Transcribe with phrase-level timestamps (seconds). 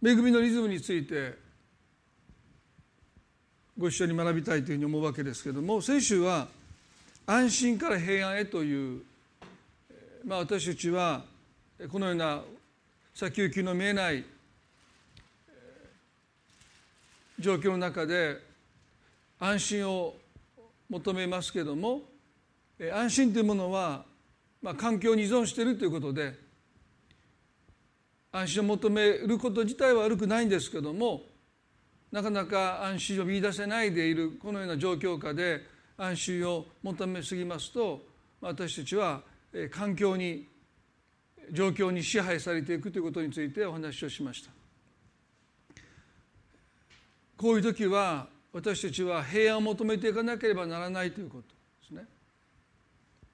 [0.00, 1.34] 恵みのリズムについて
[3.76, 6.48] ご一緒に学びたいというふうに思うわけですけれども先週は
[7.26, 9.02] 安心から平安へという、
[10.24, 11.24] まあ、私たちは
[11.90, 12.42] このような
[13.14, 14.24] 先行きの見えない
[17.38, 18.36] 状況の中で
[19.40, 20.14] 安心を
[20.88, 22.02] 求めますけれども
[22.92, 24.04] 安心というものは、
[24.62, 26.47] まあ、環境に依存しているということで
[28.32, 31.22] 安心を求めること自体は悪くないんですけども
[32.10, 35.62] なかなか安心を見出せないでいるこのような状況下で
[35.96, 38.00] 安心を求めすぎますと
[38.40, 39.22] 私たちは
[39.70, 40.46] 環境に
[41.52, 44.50] 状況に支配されていくということについてお話をしました。
[47.36, 51.54] こういう時は私たちは平安を求めていかなければならないということで
[51.86, 52.04] すね。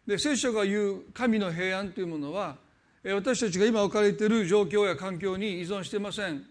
[0.06, 2.56] で聖書が言う神の平安というものは
[3.12, 6.44] 私たちが今置かれている状況や環境に依存していません。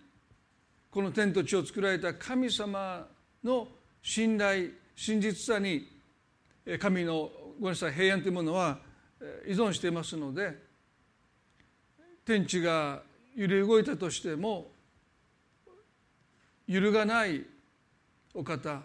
[0.91, 3.07] この天と地を作られた神様
[3.43, 3.67] の
[4.03, 5.87] 信頼真実さに
[6.79, 8.77] 神のごめんなさい平安というものは
[9.47, 10.55] 依存していますので
[12.23, 13.01] 天地が
[13.35, 14.71] 揺れ動いたとしても
[16.67, 17.43] 揺るがない
[18.35, 18.81] お方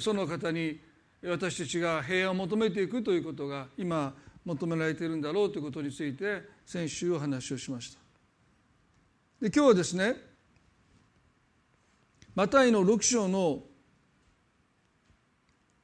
[0.00, 0.80] その方に
[1.22, 4.12] 私たちが平安を求めていくということが今
[4.44, 7.98] 求められているんだろうということについて先週お話をしました。
[9.40, 10.16] で今日はですね
[12.34, 13.62] マタイの6章の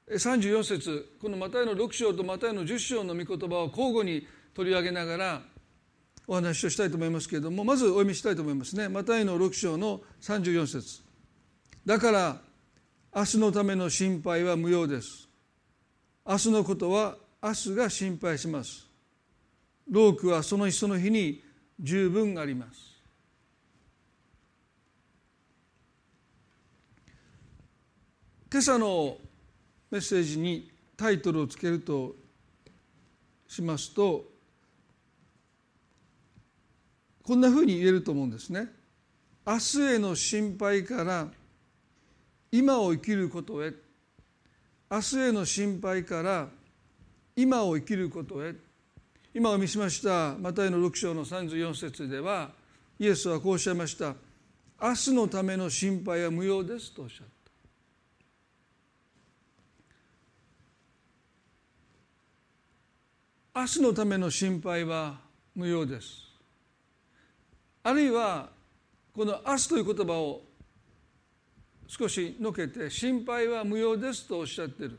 [0.08, 1.16] 34節。
[1.20, 5.42] このマタイの6章とマタイの10章の御言葉を交互に取り上げながら
[6.26, 8.88] お話をしたいと思いますけれどもまずお読みしたいと思いますね。
[8.88, 11.02] マタイの6章の34節。
[11.86, 12.40] だから
[13.14, 15.28] 明日のための心配は無用です。
[16.26, 18.89] 明日のことは明日が心配します。
[19.90, 21.42] 労苦はその日その日に
[21.80, 22.78] 十分あります。
[28.52, 29.18] 今朝の
[29.90, 32.14] メッセージにタイトルをつけると
[33.46, 34.24] しますと
[37.22, 38.68] こんなふうに言えると思うんですね。
[39.46, 41.28] 明日への心配から
[42.52, 43.72] 今を生きることへ。
[44.90, 46.48] 明日への心配から
[47.36, 48.69] 今を生きることへ。
[49.32, 52.50] 今お見せしましたマタイの6章の34節では
[52.98, 54.16] イエスはこうおっしゃいました。
[54.82, 57.26] 明日のための心配は無用ですとおっしゃっ
[63.54, 63.60] た。
[63.60, 65.20] 明日のための心配は
[65.54, 66.24] 無用です。
[67.84, 68.48] あるいは
[69.14, 70.42] この「明日」という言葉を
[71.86, 74.98] 少しのけて「心配は無用です」とおっしゃってる。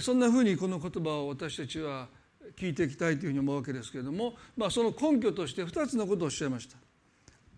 [0.00, 2.08] そんなふうにこの言葉を私たちは
[2.56, 6.76] 聞いていきたいというふうに思うわけですけれども、まあ、その根拠として2つのことをおっしゃいました。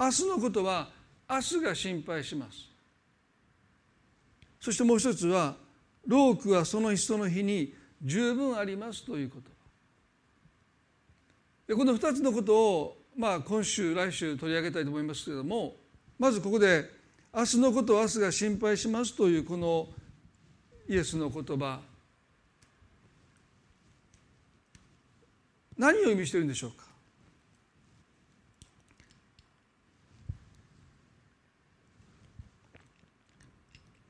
[0.04, 0.90] 明日のことは
[1.30, 2.74] 明日が心配します。
[4.60, 5.56] そしてもう一つは
[6.06, 9.50] 労苦はその日その日に十分ありますということ
[11.66, 15.76] でこの2つのことを、まあ、今週来週取り上げたいと思いますけれども
[16.18, 16.90] まずここで
[17.34, 19.88] 「明日のことは明日が心配します」というこの
[20.88, 21.80] イエスの言葉
[25.76, 26.84] 何を意味しているんでしょうか？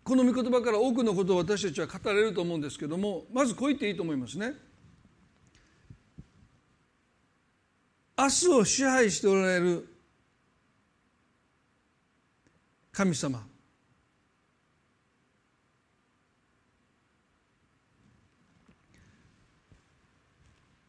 [0.05, 4.53] この御言葉から多くのことを私たちは語れると思うんですけどもまずこう言っていいと思いますね。
[8.17, 9.89] 明日を支配しておられる
[12.93, 13.45] 神様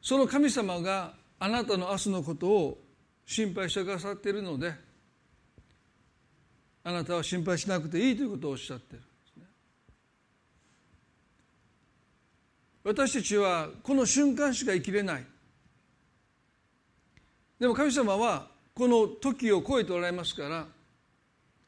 [0.06, 2.78] その神様があなたの明日のことを
[3.26, 4.72] 心配してくださっているので
[6.84, 9.04] あなたは心配しなくていいということをおっしゃっている。
[12.84, 15.26] 私たちはこの瞬間しか生きれない。
[17.60, 20.68] でも神様はこの時を超えておられますから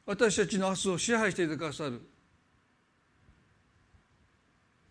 [0.05, 1.99] 私たちの明日を支配していてくださる。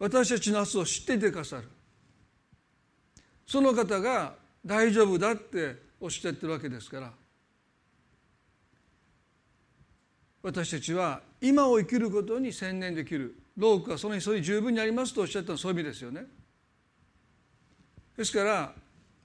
[0.01, 1.76] 私たちの明日を知っていてくださる。
[3.47, 4.35] その方が
[4.65, 7.13] 大丈夫だっておっしゃってるわけですから。
[10.43, 13.37] 私たちは今を生きることに専念できる。
[13.57, 16.27] 労苦はその日それ十分にありますとおっしゃったのはそういう意味ですよね。
[18.17, 18.73] ですから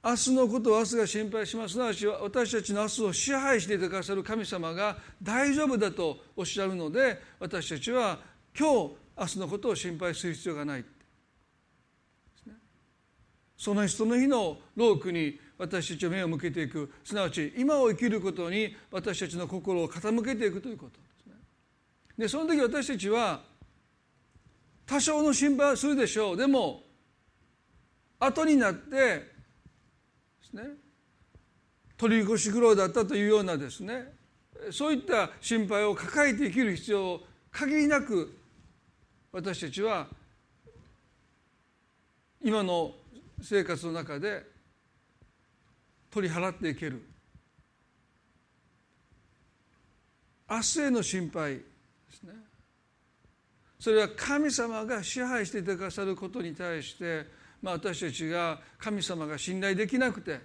[0.03, 1.73] 明日のことを明日が心配します。
[1.73, 8.19] すなわち私たちの明日を支配していてくださる神様が大丈夫だとおっしゃるので私たちは
[8.57, 10.85] 今日明日のことを心配する必要がない。
[13.61, 21.33] その日その日の労苦に私たちは目を向けていくすなわち今を生きることに私たちの心を傾けていくということですね。
[22.17, 23.43] でその時私たちは
[24.83, 26.81] 多少の心配はするでしょうでも
[28.19, 29.25] 後になってで
[30.41, 30.63] すね
[31.97, 34.11] 取り越し苦労だったというようなですね
[34.71, 37.21] そういった心配を抱えて生きる必要を
[37.51, 38.35] 限りなく
[39.31, 40.07] 私たちは
[42.43, 42.95] 今の
[43.41, 44.43] 生活の中で
[46.09, 47.01] 取り払っていける
[50.49, 51.63] 明日への心配で
[52.11, 52.33] すね
[53.79, 57.25] それは神様が支配していてくださることに対して、
[57.61, 60.39] まあ、私たちが神様が信頼できなくて、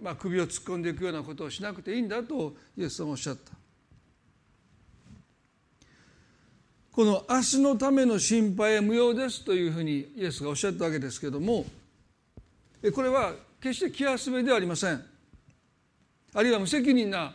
[0.00, 3.61] まあ、首を突っ込んでいくようなことをしなくていいんだとイエス様おっしゃった。
[6.92, 11.64] この明日のための心配は無用ですというふうにイエスがおっしゃったわけですけれども
[12.94, 15.02] これは決して気休めではありません。
[16.34, 17.32] あるいは無責任な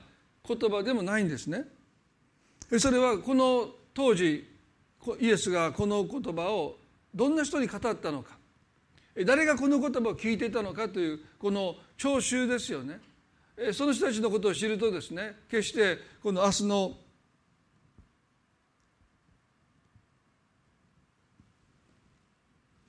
[0.48, 1.64] 言葉でもないんですね。
[2.78, 4.46] それはこの当時
[5.20, 6.76] イエスがこの言葉を
[7.16, 8.38] どんな人に語ったのか。
[9.26, 13.00] 誰がこの言葉を聞いていたのかというこの聴衆ですよね。
[13.74, 16.98] その人たちのことを知るとですね決してこの明日の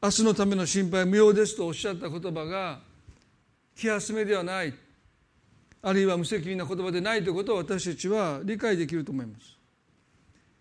[0.00, 2.78] 明日のための心配無用ですとおっしゃった言葉が
[3.74, 4.72] 気休めではない
[5.82, 9.56] あるいは無責任な言葉でないということを私たちは理解できると思います。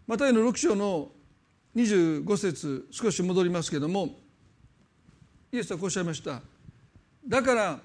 [0.07, 1.09] マタイの6章の
[1.75, 4.15] 25節少し戻りますけども
[5.51, 6.41] イエスはこうおっしゃいました。
[7.27, 7.79] だから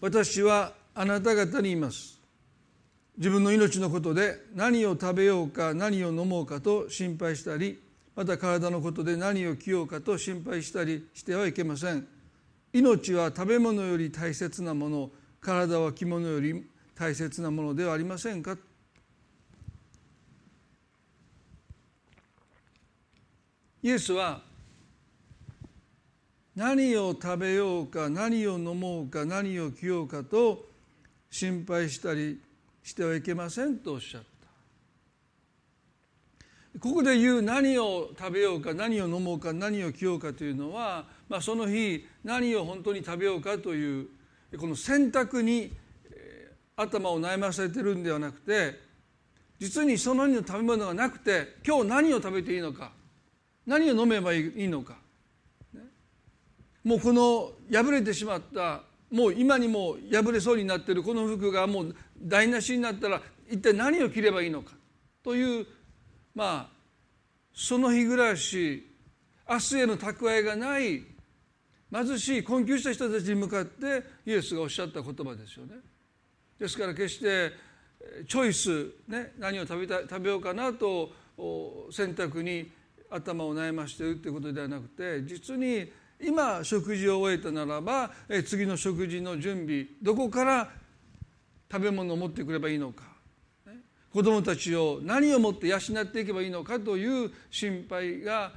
[0.00, 2.18] 私はあなた方に言います。
[3.18, 7.89] 自分の命のことで何を食べようか何を飲もうかと心配したり
[8.20, 12.06] また体のことで何を着ようかと心配したりしてはいけません。
[12.70, 18.58] 命は食べ物より大切なもの体は着物より大切なものではありませんか？
[23.82, 24.42] イエスは
[26.54, 30.66] 何を食べようか何を飲もうか何を着ようかと
[31.30, 32.38] 心配したり
[32.82, 34.29] してはいけませんとおっしゃった。
[36.78, 44.08] ここで言う何を食べようか何を飲もうか何を着ようかというのは、まあ、その日何を本当に食べようかという
[44.56, 45.72] この選択に
[46.76, 48.78] 頭を悩まされてるんではなくて
[49.58, 52.92] 実にその日の食べ物がなくて今日何を食べていいのか
[53.66, 54.96] 何を飲めばいいのか、
[56.82, 58.80] もうこの破れてしまった
[59.12, 63.20] もう今にも破れそうになっているこの服がもう台無しになったら
[63.50, 64.72] 一体何を着ればいいのか
[65.22, 65.66] という
[66.34, 66.80] まあ
[67.52, 68.86] その日暮らし
[69.48, 71.02] 明日への蓄えがない
[71.92, 75.74] 貧しい困窮した人たちに向かってイエスがおっしゃった言葉ですよね。
[76.58, 77.52] ですから決して
[78.28, 81.10] チョイス、ね、何を食べた食べようかなと
[81.90, 82.70] 選択に
[83.10, 85.90] 頭を悩ましているということではなくて実に
[86.22, 88.10] 今食事を終えたならば
[88.46, 90.70] 次の食事の準備どこから
[91.70, 93.09] 食べ物を持ってくればいいのか
[94.12, 98.52] 子どもたちを何をもって養っていけばいいのかという心配が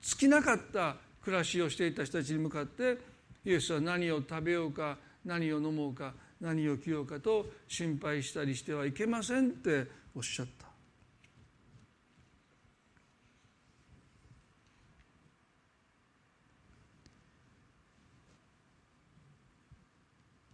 [0.00, 2.98] 尽きなかった暮らしをしていた人たちに向かって
[3.44, 10.72] イエスは何を食べようか何を飲もうか何を着ようかと心配したりしてはいけませんっておっしゃった。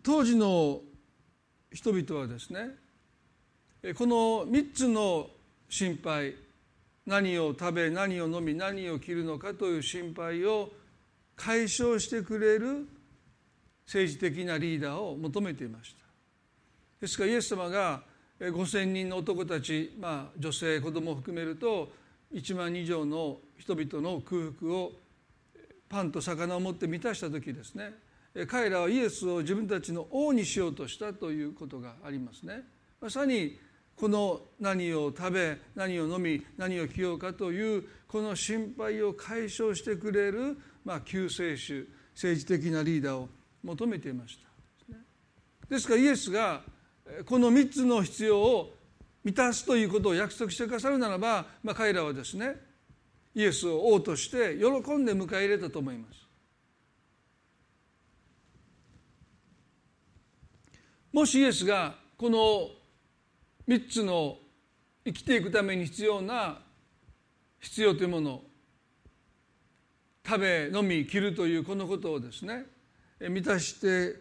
[0.02, 0.80] 当時の
[1.70, 2.70] 人々はですね
[3.96, 5.28] この3つの
[5.68, 6.34] 心配
[7.06, 10.70] 何を食べ何を飲み何を着るのかという心配を
[11.36, 12.88] 解消してくれる
[13.86, 16.04] 政治的なリーダーを求めていました
[17.00, 18.02] ですからイエス様が
[18.40, 21.88] 5,000人の男たち、まあ、女性子供を含めると
[22.34, 24.92] 1万以上の人々の空腹を
[25.88, 27.92] パンと魚を持って満たした時ですね
[28.48, 32.62] 彼らはイエスを自分たちの王にしようとしたということがありますね。
[33.00, 33.58] まさに
[33.98, 43.28] この何を食べ何を飲み何を着ようかというこの心配を解消してくれる、まあ、救世主政治的なリーダーを
[43.64, 44.96] 求めていました。
[45.68, 46.62] ですからイエスが
[47.26, 48.74] この3つの必要を
[49.24, 52.54] 満たすということを約束してくださるならば、まあ、彼らはですね
[53.34, 56.28] イエスを王として喜んで迎え入れたと思います。
[61.12, 62.77] もしイエスがこの
[63.68, 64.38] 3つの
[65.04, 66.58] 生きていくために必要な
[67.60, 68.42] 必要というもの。
[70.28, 72.66] 食べ飲み着るというこのことをですね
[73.18, 74.14] 満たして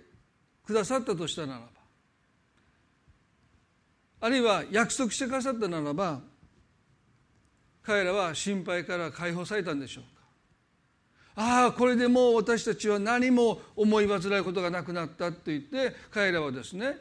[0.66, 1.66] くださったとしたならば
[4.22, 6.22] あるいは約束してくださったならば
[7.84, 10.10] 彼らは心配から解放されたんでしょうか。
[11.36, 16.98] ああこれでもう私たちは何も思い煩うことがなくなったと言って彼らはですね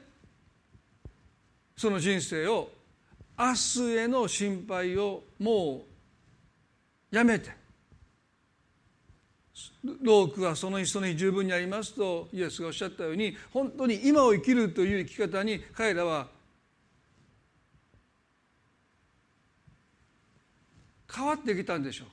[1.76, 2.70] その人生を
[3.38, 5.84] 明日への心配をも
[7.12, 7.50] うやめて。
[10.02, 16.26] 労苦はその日その日十分にありますとイエスがおっしゃったように本当に今を生きるという生き方に彼らは
[21.14, 22.04] 変わってきたんでしょ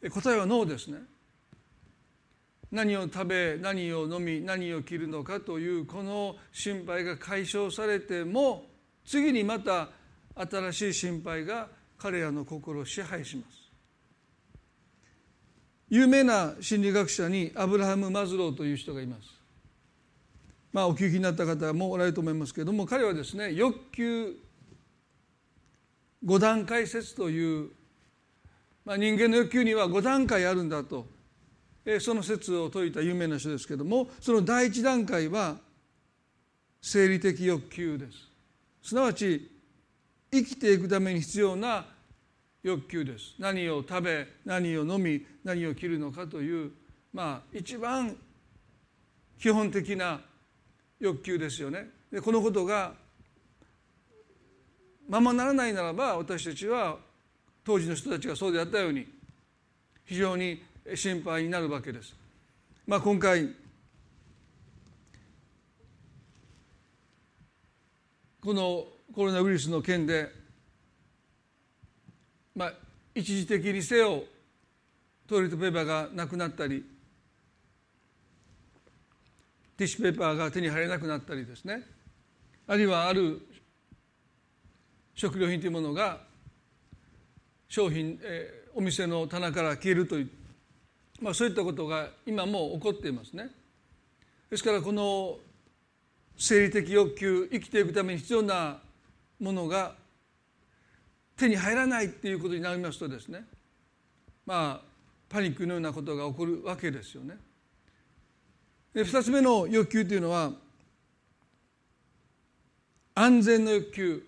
[0.00, 0.20] うか。
[0.20, 0.98] 答えはノーですね。
[2.72, 8.64] 何を食べ何を飲み何を着るのかというこの心配が解消されても
[9.04, 9.90] 次にまた
[10.34, 13.62] 新しい心配が彼らの心を支配します。
[15.90, 19.28] 有名な心理学者にアブラハム・マズローという人がいます。
[20.72, 24.34] まあお聞きになった方もおられると思いますけれども彼はですね欲求
[26.24, 27.68] 5段階説という、
[28.86, 31.06] まあ、人間の欲求には5段階あるんだと
[32.00, 35.56] その説を説いた有名な人ですけれどもその第一段階は
[36.80, 38.88] 生理的欲求です。
[38.88, 39.50] すなわち
[40.32, 41.86] 生きていくために必要な
[42.62, 43.34] 欲求です。
[43.38, 46.72] 何を食べ何を飲み何を着るのかという
[47.12, 48.16] まあ一番
[49.40, 50.20] 基本的な
[50.98, 51.88] 欲求ですよね。
[52.10, 52.94] でこのことが
[55.08, 56.96] ままならないならば私たちは
[57.64, 59.06] 当時の人たちがそうであったように
[60.04, 60.62] 非常に
[60.94, 62.14] 心配になるわけです。
[62.86, 63.48] まあ、今回
[68.40, 70.28] このコロナウイルスの件で、
[72.56, 72.72] まあ、
[73.14, 74.24] 一時的にせよ
[75.28, 76.84] トイレットペーパーがなくなったり
[79.76, 81.82] ティッシュペーパーが手に入らなくなったりですね
[82.66, 83.40] あるいはある
[85.14, 86.18] 食料品というものが
[87.68, 90.30] 商品、えー、お店の棚から消えるという、
[91.22, 93.48] まあ、そういったことが今も起こっていますね。
[94.50, 95.38] ですからこの
[96.36, 98.80] 生理的欲求生きていくために必要な
[99.38, 99.94] ものが
[101.36, 103.44] 手に入らないっていうことになりますとですね
[104.44, 104.86] まあ
[105.28, 107.36] パニックのようなことが起こるわけですよね。
[108.92, 110.52] で2つ目の欲求というのは
[113.14, 114.26] 安全の欲求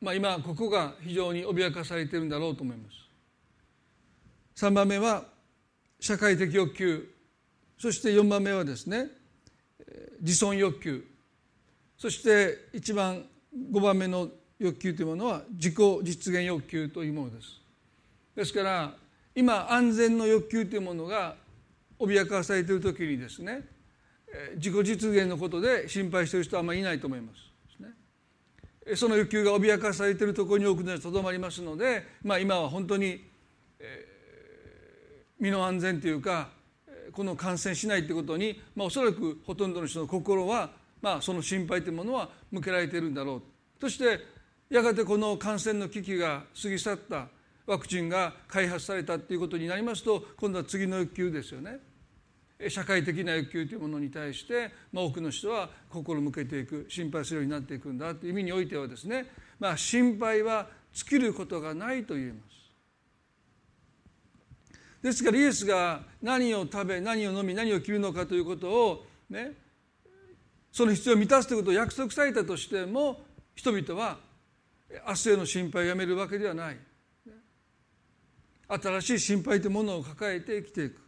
[0.00, 2.88] まあ、今ここが非常に脅かされているんだろうと思いま
[4.56, 5.24] す3番目は
[6.00, 7.06] 社会的欲求。
[7.78, 9.08] そして4番目はですね
[10.20, 11.04] 自尊欲求。
[11.96, 13.24] そして一番
[13.70, 14.28] 5番目の
[14.58, 17.60] 欲求というものは自己実現欲求というものです。
[18.34, 18.94] ですから
[19.34, 21.36] 今安全の欲求というものが
[21.98, 23.62] 脅かされている時にですね
[24.56, 27.50] 自己実現のことで心配している人はあまりいないと思います。
[28.96, 33.24] その欲求が脅かされているところに多くの人とどまりますので、まあ、今は本当に、
[33.78, 34.09] えー、
[35.40, 36.50] 身の安全というか
[37.12, 40.70] この感染しないということに、まあ、おそらくほとんどの人の心は、
[41.02, 43.42] まあ、その心配というものは向けられているんだろう
[43.80, 44.20] そして
[44.68, 47.26] やがてこの感染の危機が過ぎ去った
[47.66, 51.78] ワクチンが開発されたということになりますと今度は次の欲求ですよね。
[52.68, 59.26] 社会的な欲求というものに対して、まあ、多くの人は心向けていく心配するようになっていくんだという意味においてはですね、
[59.58, 62.59] まあ、心配は尽きることがないと言えます。
[65.02, 69.52] ですからイエスが何を食べ何を飲み何を着るのかということをね
[70.72, 73.20] その必要を満たすということを約束されたとしても
[73.54, 74.18] 人々は
[75.06, 76.76] 明日への心配をやめるわけではない。
[78.68, 81.00] 新しい心配というものを抱えて生きていく。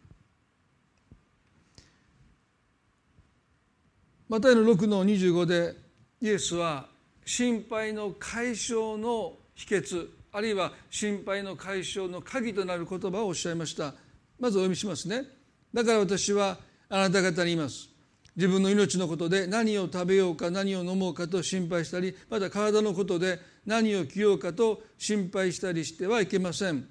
[4.29, 5.77] マタイの6の25で
[6.21, 6.89] イエスは
[7.25, 13.95] 心配の解消の秘訣あるいは心配の解消の鍵となる言葉をおっしゃいました。
[14.41, 15.25] まずお読みしますね。
[15.73, 16.59] だから私は
[16.89, 17.91] あなた方に言います。
[18.35, 26.89] 自分の命のことで何を食べようか何を飲もうかと心配したりまた体のことで何を着ようかと心配したりしてはいけません。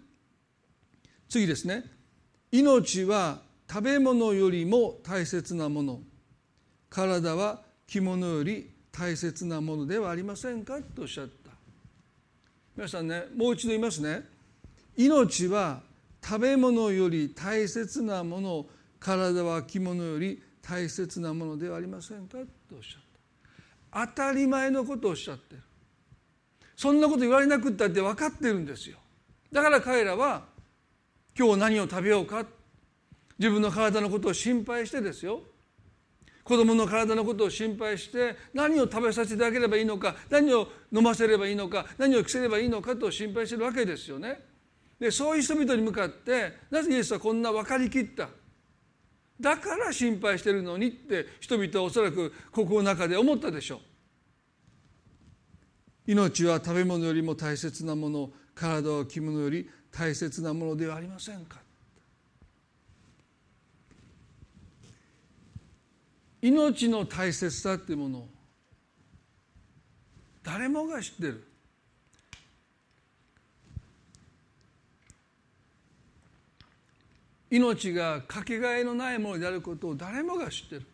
[1.27, 1.86] 次ですね。
[2.51, 6.01] 命は食べ物よりも大切なもの。
[6.91, 10.79] 体は着物より大切なものではありませんか？
[10.81, 11.40] とおっしゃった
[12.81, 14.23] 皆さんねもう一度言いますね。
[14.97, 15.81] 命は
[16.19, 18.65] 食べ物より大切なもの
[19.00, 22.39] 体は着物より大切なものではありませんか？
[22.39, 23.03] とおっしゃっ
[23.93, 24.07] た。
[24.07, 25.61] 当たり前のことをおっしゃってる。
[26.75, 28.97] そんなこと言われなくったって分かってるんですよ。
[29.51, 30.45] だから彼らは
[31.38, 32.47] 今日何を食べようか？
[33.38, 35.41] 自分の体のことを心配してですよ。
[36.43, 44.39] 子供の体のことを心配して何を食べさせてあげればいいのか何を飲ませればいいのか何を着せればいいのかと心配してるわけですよね。
[45.00, 48.29] でそういう人々に向かってなぜイエスはこんな分かりきった？
[49.39, 53.79] だから心配してるのにって人々はおそらく心の中で思ったでしょう。
[56.12, 61.60] 命は食べ物よりも大切なもの体は着物より大切なものではありませんか？
[66.41, 68.27] 命の大切さっていうものを
[70.43, 71.48] 誰もが知ってる。
[77.51, 80.86] 命がかけがえのないものであることを誰もが知ってる。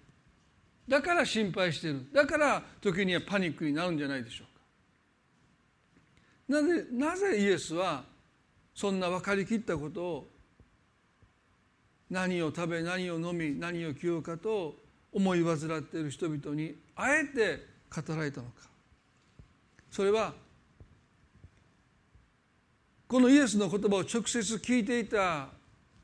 [0.88, 2.06] だから心配してる。
[2.12, 4.46] だから時にはパニックになるんじゃないでしょ
[6.50, 6.60] うか。
[6.60, 8.04] なぜなぜイエスは
[8.74, 10.28] そんな分かりきったことを
[12.10, 14.76] 何を食べ何を飲み何を着ようかと
[15.18, 18.70] 思い患っている人々にあえて語られたのか。
[19.90, 20.36] それは
[23.08, 25.48] このイエスの言葉を直接聞いていた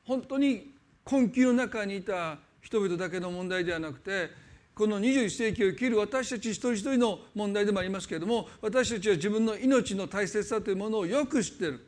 [0.03, 4.31] 本当に困窮の中にいた人々だけの問題ではなくて
[4.73, 11.87] この21世紀を生きる私たち一人一人の問題でもありますけれども私たちは自分の命の大切さというものをよく知ってる。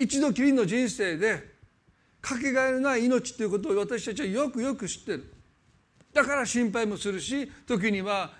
[0.00, 1.54] 一度きりの人生で
[2.20, 5.33] かけがえのない命ということを私たちはよくよく知ってる。
[6.14, 8.32] だから心配もするし時には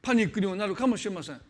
[0.00, 1.40] パニックにもなるかもしれません。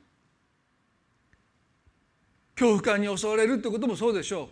[2.55, 4.49] 恐怖感に襲われるということもそうでしょう。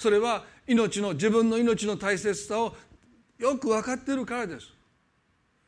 [0.00, 2.74] それは命の自分の命の大切さを
[3.38, 4.68] よく分かっているからです。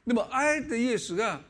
[0.06, 1.40] でもあえてイエスが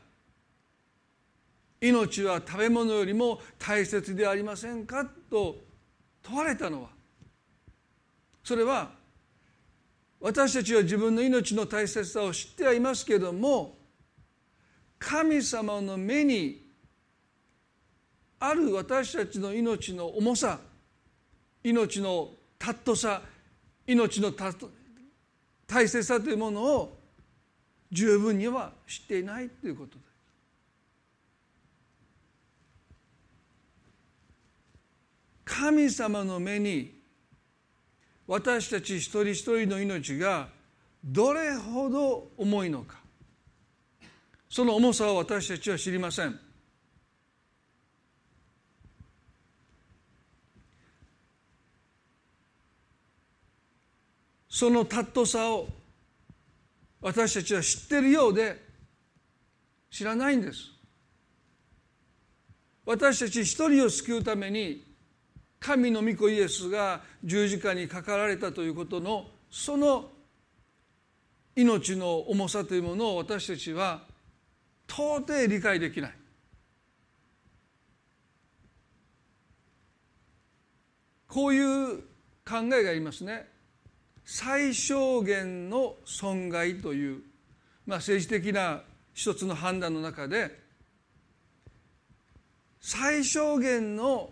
[1.79, 5.57] 命は食べ物よりも大切でありませんかと
[6.23, 6.89] 問われたのは
[8.43, 8.91] それは
[10.25, 13.77] 私たちは自分の命の大切さを知ってはいますけれども
[14.97, 16.65] 神様の目に
[18.39, 20.57] ある私たちの命の重さ
[21.63, 23.21] 命の尊さ
[23.85, 24.31] 命の
[25.67, 26.97] 大切さというものを
[27.91, 30.05] 十分には知っていないということです。
[35.45, 36.94] 神様の目に
[38.27, 40.49] 私たち一人一人の命が
[41.03, 42.99] どれほど重いのか。
[44.49, 46.39] その重さを私たちは知りません。
[54.49, 55.67] その尊さを
[57.01, 58.63] 私たちは知ってるようで
[59.91, 60.71] 知らないんです。
[62.85, 64.84] 私たち一人を救うために
[65.65, 70.11] 神の御子イエスが十字架にかかられたということのその
[71.55, 74.03] 命の重さというものを私たちは
[74.87, 76.11] 到底理解できない。
[81.27, 81.97] こういう
[82.47, 83.49] 考えがありますね。
[84.23, 87.23] 最小限の損害という、
[87.87, 88.83] まあ、政治的な
[89.15, 90.59] 一つの判断の中で
[92.79, 94.29] 最小限の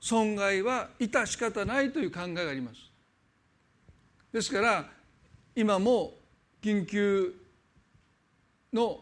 [0.00, 2.76] 損害は致し方ないという考えがあります
[4.32, 4.84] ですから
[5.54, 6.14] 今も
[6.62, 7.34] 緊急
[8.72, 9.00] の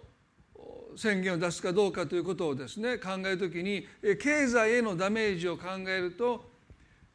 [0.97, 3.87] 宣言を出すかどうかということをですね考えるときに
[4.21, 6.45] 経済へのダメージを考えると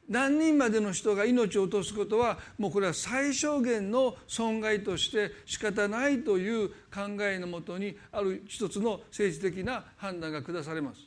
[0.07, 11.01] 何人までの人が命を落とすことはもうこれは最小限の損害として仕方ないという考えのもとにある一つの政治的な判断が下されます。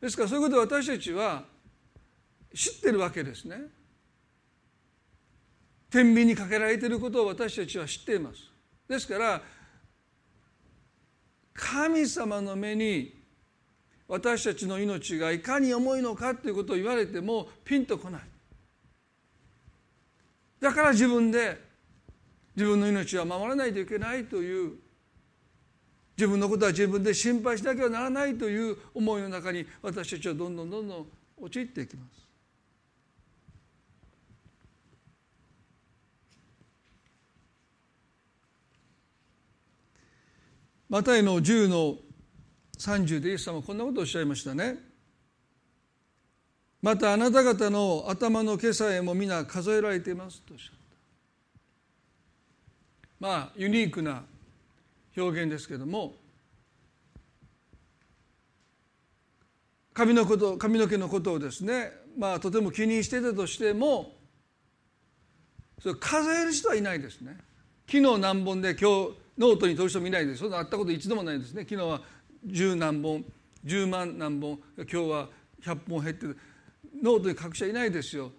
[0.00, 1.44] ですからそういうことで私たちは
[2.54, 3.56] 知ってるわけですね。
[5.90, 8.50] 天秤にかけられていることを私たちは知っています。
[8.88, 9.42] ですから
[11.54, 13.20] 神様の目に
[14.08, 18.22] 私たちの命がいかに重いのかということを言われてもピンとこない
[20.60, 21.60] だから自分で
[22.56, 24.72] 自分の命は守らないといけないという
[26.16, 31.06] 自分のことは自分で心配しなきゃならないという思いの中に私たちはどんどんどんどん
[31.40, 32.19] 陥っていきます
[40.90, 41.98] マタイの10の
[42.76, 44.76] 30でイエス様はこんなことをおっしゃいましたね。
[46.82, 51.58] またあなた方の頭の毛さえも皆数えられていますとおっしゃった。
[53.20, 54.24] まあユニークな
[55.16, 56.16] 表現ですけども
[59.94, 64.16] 髪のこと髪の毛のことをですねまあとても気にしてたとしても
[65.80, 67.36] それ数える人はいないですね
[67.86, 71.62] 昨日何本で今日ノートに取る人もいないでそんなあったこと一度もないですね。
[71.62, 72.02] 昨日は
[72.44, 73.24] 十何本
[73.64, 75.28] 10万何本今日は
[75.62, 76.38] 100本減ってる。
[77.02, 78.32] ノートに書く人はいないですよ、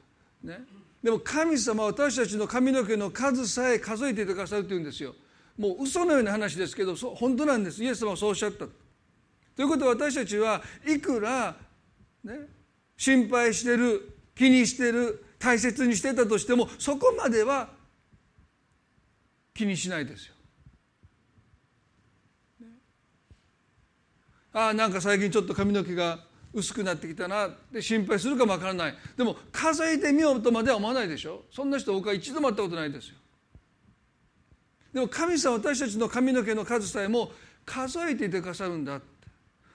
[0.44, 0.60] ね、
[1.02, 5.16] でも神様は私たちの髪の毛の数さえ数えていてくださるというんですよ。
[5.58, 7.84] もう嘘のような話ですけど本当なんです。
[7.84, 8.68] イエス様はそうおっしゃった。
[9.56, 11.56] ということは私たちはいくら、
[12.24, 12.48] ね、
[12.96, 17.70] 心配してる気にしてる大切にしてたとしてもそこまでは
[19.56, 20.36] 気にしないですよ。
[24.54, 26.20] ああなんか最近ちょっと髪の毛が
[26.54, 28.96] 薄くなってきたなって心配するかもわからない。
[29.16, 31.46] でも数えてみようとまでは思わないでしょ。
[31.52, 33.16] そんな人僕は一度も会ったことないですよ。
[34.94, 37.32] でも神様私たちの髪の毛の数さえも
[37.66, 39.06] 数えていてくださるんだって。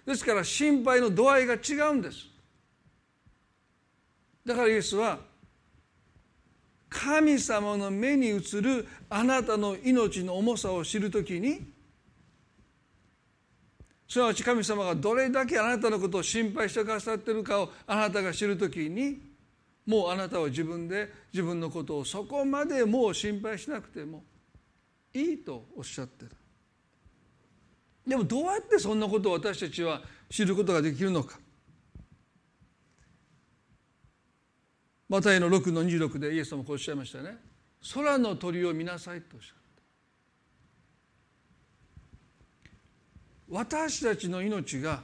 [0.05, 2.27] ですから心配の度合いが違うんです。
[4.45, 5.19] だからイエスは
[6.89, 11.75] 神様の目に映るあなたの命の重さを知るときに
[14.09, 19.21] すなわち神様がどれだけあなたのことを心配してくださっているかをあなたが知るときに
[19.85, 24.25] もうあなたは自分で自分のことをそこまでもう心配しなくても
[25.13, 26.31] いいとおっしゃってる。
[28.07, 31.39] でもどうやってそんなことを私たちは知ることができるのか。
[35.09, 37.37] マタイの6の26でイエス様こうおっしゃいましたね。
[37.95, 39.56] 空の鳥を見なさいとおっしゃっ
[43.49, 45.03] 私たちの命が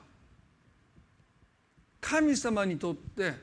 [2.01, 3.35] 神様にとって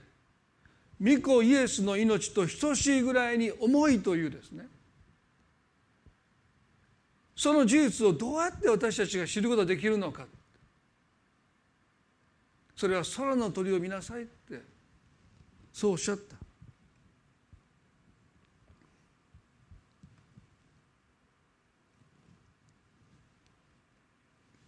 [1.01, 4.67] 御子イエスの命と等しいぐらいに重いというですね。
[7.35, 10.25] その事実をどうやって私たちが知ることができるのか。
[12.75, 14.61] それは空の鳥を見なさいって
[15.71, 16.35] そうおっしゃった。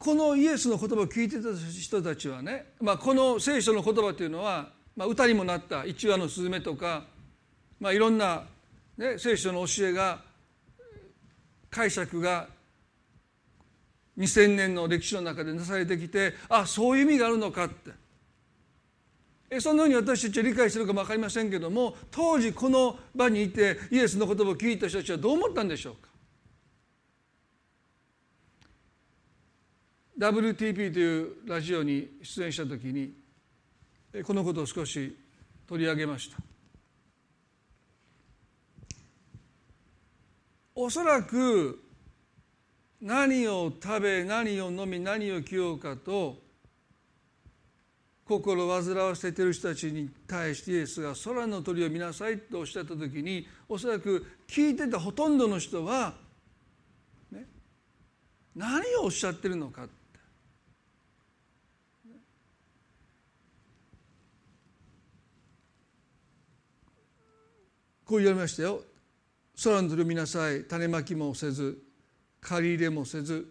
[0.02, 7.04] このイエスの言葉を聞いてた人たちはね、まあ、この聖書の言葉というのは、まあ、歌にもなった一羽のスズメとか、
[7.80, 8.46] まあ、いろんな、
[8.98, 10.22] ね、聖書の教えが
[11.70, 12.48] 解釈が
[14.18, 17.92] 2000年の歴史の中でなされてきてあそういう意味があるのかって。
[19.52, 26.11] えそのように私たちは理解してるかも分かりませんけども当時この場にいてイエスの言葉を聞いた人たちはどう思ったんでしょうか。
[30.22, 33.12] WTP というラジオに出演した時に
[34.24, 35.18] このことを少し
[35.68, 36.38] 取り上げました。
[40.76, 41.84] おそらく
[43.02, 46.38] 何を食べ何を飲み何を着ようかと
[48.24, 56.14] 心を煩わせている人たちに対してイエスが空の鳥を見なさいとおっしゃった時におそらく聞いてたほとんどの人は、
[57.32, 57.48] ね、
[58.56, 59.88] 何をおっしゃってるのか。
[68.12, 68.82] こう言われましたよ。
[69.64, 70.66] 空の鳥を見なさい。
[70.66, 71.82] 種まきもせず
[72.42, 73.48] 借り入れもせず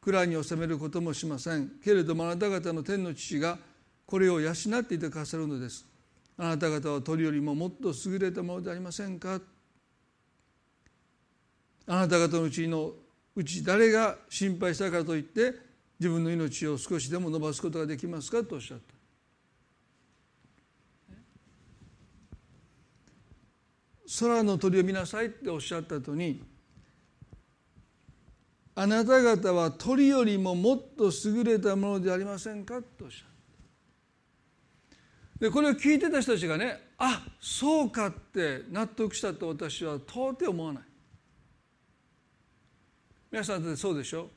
[0.00, 1.70] 蔵に収めることもしません。
[1.84, 3.56] けれどもあなた方の天の父が
[4.04, 5.86] これを養っていてくださるのです。
[6.36, 9.40] あなた方は鳥よりももっと優れたものでありませんか？
[11.86, 12.90] あなた方のうちの
[13.36, 15.52] うち誰が心配したからといって
[16.00, 18.42] 自分の命を少しでも伸ばすことができますか？
[18.42, 18.93] とおっしゃった。
[24.18, 26.42] 空の鳥を見なさいっておっしゃった後に
[28.74, 33.24] あなた方は鳥よりももっと優れたものでありませんかとおっしゃ
[35.40, 40.82] るでこれを聞いてた人たちがねあそうかって納得したと私は到底思わない。
[43.30, 44.28] 皆さんってそうでしょ？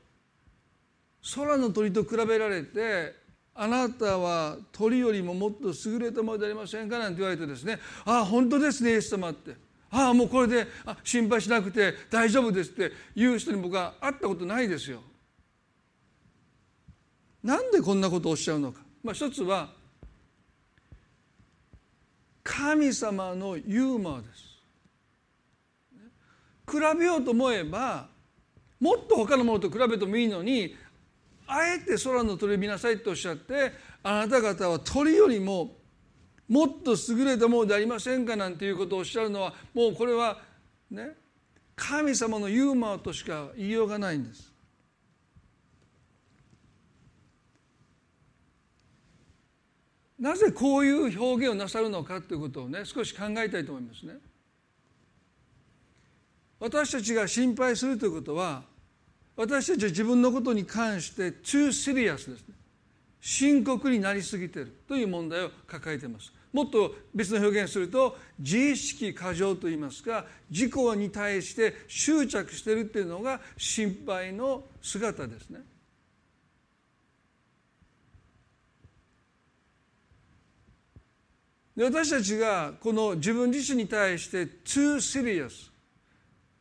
[1.34, 3.14] 空の鳥と比べられて
[3.60, 9.56] あなたは鳥よりももっと優れたものでありませんかなんて言われてですねああ本当ですねイエス様って
[9.90, 10.68] ああもうこれで
[11.02, 15.00] 心配しなくて大丈夫ですって言う人に僕は会ったことないですよ。
[17.42, 19.70] なんでこんなことをおっしゃるのか、まあ、一つは
[22.44, 24.48] 神様のユーモアです。
[26.70, 28.08] 比べようと思えば
[28.78, 30.76] もっと他のものと比べてもいいのに
[31.48, 35.76] あえて空の鳥を見なさいとおっしゃってあなた方は鳥よりも
[36.46, 40.38] もっと優れたものでありませんかなんていうことをおっしゃるのはもうこれは
[40.90, 41.16] ね
[41.74, 44.52] 神様のユーモアとしか言いようがないんです。
[50.18, 54.14] なぜこういう表現をなさるのかということをね少し考えたいと思いますね。
[56.58, 58.64] 私たちが心配するということは
[59.38, 62.54] 私たちは自分のことに関して too serious ですね
[63.20, 66.32] 深刻になりすぎているという問題を抱えています。
[66.52, 75.60] もっと別の表現すると自意識過剰といいますか自己に対して執着しているというのが心配の姿ですね。
[81.76, 85.70] で私たちがこの自分自身に対して too serious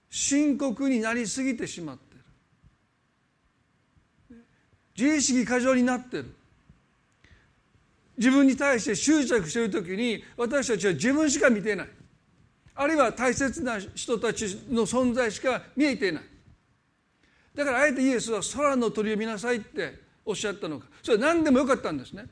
[0.10, 2.07] 深刻になりすぎてしまっている
[4.98, 6.34] 自意識過剰になってる。
[8.18, 11.88] 自分に対して執着している時に私たちは自分しか見ていない。
[12.74, 16.24] あるいは大切な人たちの存在しか見えていない。
[17.54, 20.88] だからあえてイエスは空の鳥を見なさいっておっしゃったのか。
[21.04, 22.26] それは何でもよかったんですね。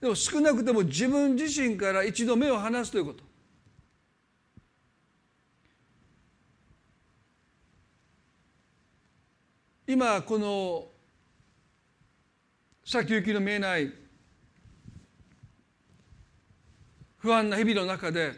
[0.00, 3.24] でも少なくとも自分自身から一度目を離すということ。
[9.86, 10.88] 今この
[12.84, 13.92] 先行きの見えない
[17.18, 18.32] 不安な日々の中で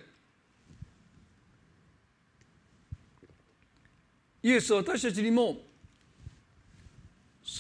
[4.42, 5.57] イエスは私たちにも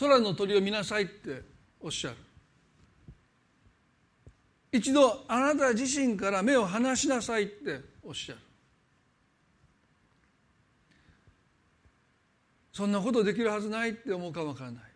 [0.00, 1.42] 空の鳥を見なさいって
[1.80, 2.16] おっしゃる。
[4.72, 8.40] 一度あなた自身から目を離しなさいっておっしゃる。
[12.72, 14.91] そんなことできるはずないって思うかもわからない。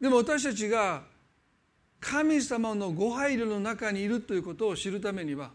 [0.00, 1.02] でも私たちが
[2.00, 5.50] 神様のご配慮の中にいるということを知るためには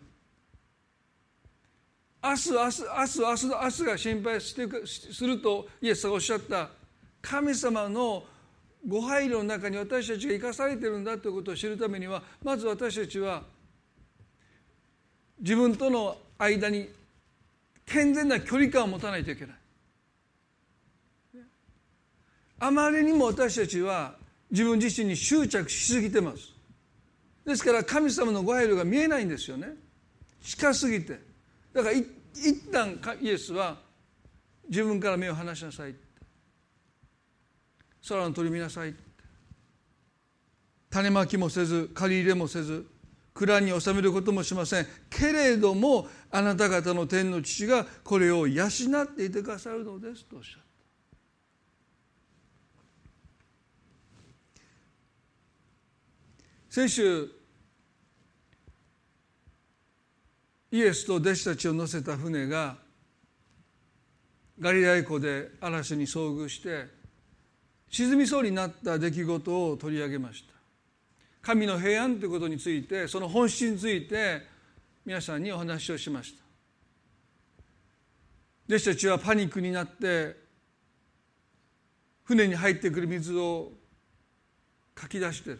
[2.21, 6.69] 明日明日明日明日明日が心配してするとイエスがおっしゃった
[7.21, 8.23] 神様の
[8.85, 13.43] ご配慮の中に私たちが生かされてるんだということを知るためにはまず私たちは
[15.39, 16.89] 自分との間に
[17.85, 19.55] 健全な距離感を持たないといけない。
[22.59, 24.15] あまりにも私たちは
[24.53, 26.53] 自分自身に執着しすぎてます。
[27.45, 29.73] ですから神様のご配慮が見えないんですよね。
[30.41, 31.19] 近すぎて。
[31.73, 32.05] だから一
[32.71, 33.77] 旦イエスは
[34.69, 35.95] 自分から目を離しなさい。
[38.07, 38.93] 空の鳥見なさい
[40.89, 42.85] 種まきもせず借り入れもせず
[43.33, 50.62] 蔵に収めることもしませんけれどもあなた方の天の父がこれを養っていてくださるのですとおっしゃっ
[56.73, 57.29] 先週
[60.71, 62.77] イエスと弟子たちを乗せた船が
[64.59, 66.87] ガリラヤ湖で嵐に遭遇して
[67.91, 70.53] 沈みそうになった出来事を取り上げました。
[71.43, 74.41] 神の平安ということについてその本質について
[75.05, 76.43] 皆さんにお話をしました。
[78.67, 80.35] 弟子たちはパニックになって
[82.23, 83.73] 船に入ってくる水を
[84.95, 85.59] かき出してる。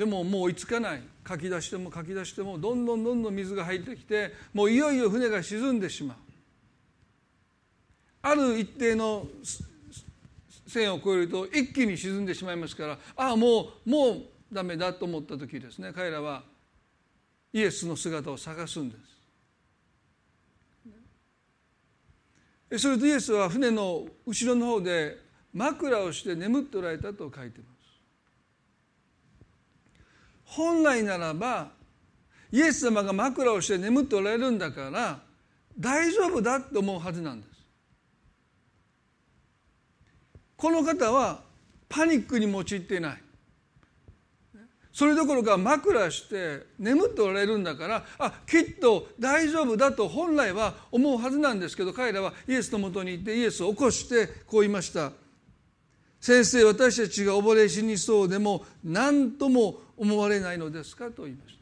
[0.00, 1.02] でももう追いつかない。
[1.22, 6.16] かき出してもかき出してもどんどんどんどん水が入ってきてもういよいよ船が沈んでしまう。
[8.22, 9.26] ある一定の
[10.66, 15.92] 線を越えると一気に沈んでしまいますからああもうもうダメだと思った時ですね。
[15.94, 16.44] 彼らは
[17.52, 18.96] イエスの姿を探すんで
[22.70, 22.78] す。
[22.78, 25.18] それとイエスは船の後ろの方で
[25.52, 27.79] 枕をして眠っておられたと書いてます。
[30.50, 31.68] 本来ならば
[32.50, 35.20] イエス様が枕をして眠っておられるんだから
[35.78, 37.50] 大丈夫だって思うはずなんです。
[40.56, 41.42] この方は
[41.88, 43.22] パニックに陥っていない。
[44.92, 55.12] それどころか枕して眠っておられるんだからあきっと大丈夫だと本来は思うはずなんですけど彼らはイエスのもとに行ってイエスを起こしてこう言いました
[56.20, 61.60] 「先生私たちが溺れ死にそうでも何とも思われないのですか?」と言いました。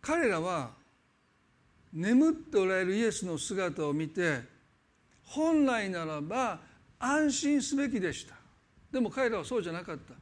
[0.00, 0.70] 彼らは
[1.92, 4.40] 眠っておられるイエスの姿を見て
[5.24, 6.60] 本来ならば
[6.98, 8.34] 安心すべきでした
[8.90, 10.14] でも彼らはそうじゃなかった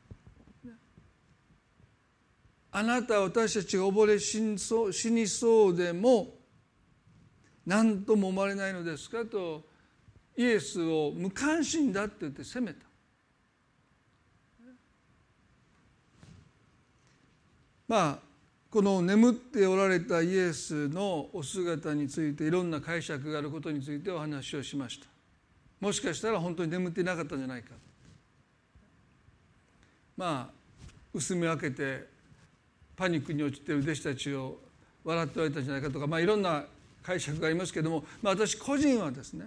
[2.70, 6.34] あなたは私たちが溺れ死にそう死にそうでも
[7.66, 9.64] 何とも思われないのですかと
[10.36, 12.86] イエスを無関心だって言って責めた。
[17.88, 18.28] まあ
[18.70, 25.06] この眠っておられたイエスのお姿についていろんな解釈があることについてお話をしました。
[25.80, 27.70] もしかしたら本当に眠っていなかったんじゃないか。
[30.16, 30.54] まあ
[31.14, 32.17] 薄目を開けて
[32.98, 34.58] パニックに陥っている弟子たちを
[35.04, 36.64] 笑っておられたんじゃないかとか、まあ、いろんな
[37.00, 39.46] 解釈がありますけども、まあ、私個人はですね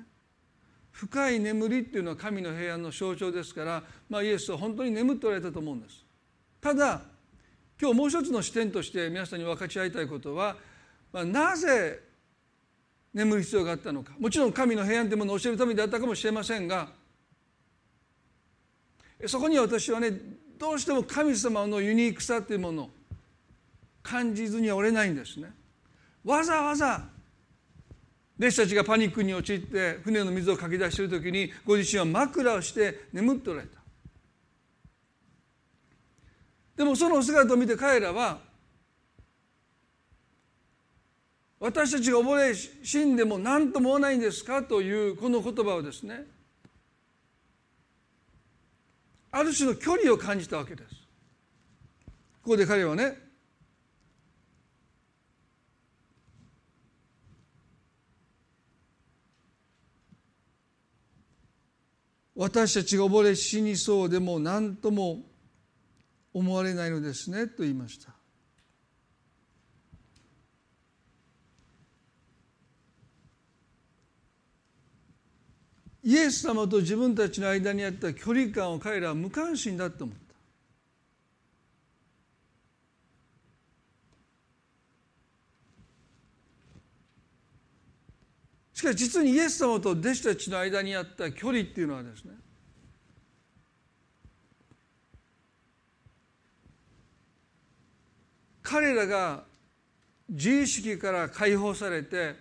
[0.91, 6.05] 深い眠りっていうのは神の平安の象徴ですから、まあ、イエスは本当に眠っておられたと思うんです。
[6.61, 7.01] ただ
[7.79, 10.55] 今日もう一つの視点として皆さんに分かち合いたいことは、
[11.11, 11.99] まあ、なぜ
[13.13, 16.89] 眠る必要があったのかもちろん神の平安というものを教えるためであったかもしれませんが
[19.25, 20.11] そこには私はね
[20.57, 22.89] どうしても神様のユニークさというもの
[24.03, 25.51] 感じずにはおれないんですね。
[26.23, 27.07] わざわざ
[28.39, 33.79] 弟子たちがパニックに陥って船の水をかき出している時にご自身は枕をして眠っておられた。
[36.75, 38.39] でもその姿を見て彼らは
[41.59, 44.63] 私たちが溺れ死んでも何とも思わないんですか？
[44.63, 46.25] というこの言葉をですね
[49.29, 50.95] ある種の距離を感じたわけです。
[52.41, 53.20] ここで彼はね
[62.35, 65.23] 私たちが溺れ死にそうでも何とも
[66.33, 68.13] 思われないのですねと言いました。
[76.03, 80.30] イエス様と自分たちの間にあった距離感を彼らは無関心だと思った。
[88.81, 92.31] しかし実にイエス様と弟子たちの間にあった距離っていうのはですね
[98.63, 99.43] 彼らが
[100.27, 102.33] 自意識から解放されて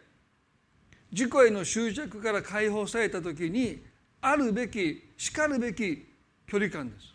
[1.12, 3.82] 自己への執着から解放された時に
[4.22, 6.06] あるべきしかるべき
[6.46, 7.12] 距離感です。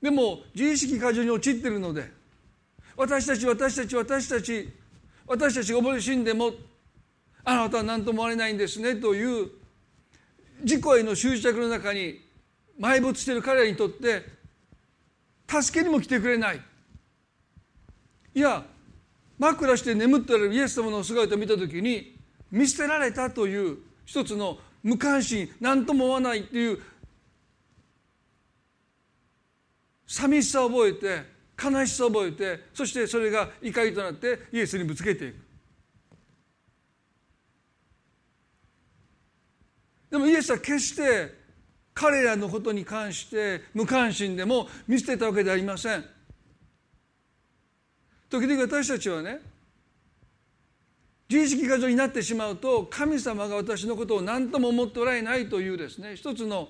[0.00, 2.10] でも自意識過剰に陥っているので
[2.96, 4.72] 私たち私たち私たち
[5.26, 6.50] 私たちが溺れ死んでも
[7.44, 9.50] あなたは何とも思われないんですねという
[10.62, 12.20] 自己への執着の中に
[12.80, 14.24] 埋没している彼らにとって
[15.48, 16.60] 助けにも来てくれない。
[18.34, 18.64] いや
[19.38, 22.18] 枕して眠っておられるイエス様の姿を見た時に
[22.50, 26.80] 見捨てられたという一つの無関心何とも思わないという
[30.06, 31.22] 寂しさを覚えて
[31.62, 35.43] 悲しさを覚えてそしてそれが怒りとなってイエスにぶつけていく。
[40.14, 41.34] でもイエスは決して
[41.92, 46.04] 彼らのことに関して無関心でも見捨てたわけではありません。
[48.30, 49.40] 時々私たちはね
[51.28, 56.68] 自意識過剰になってしまうと神様が私のことを何とも思っておられないというですね一つの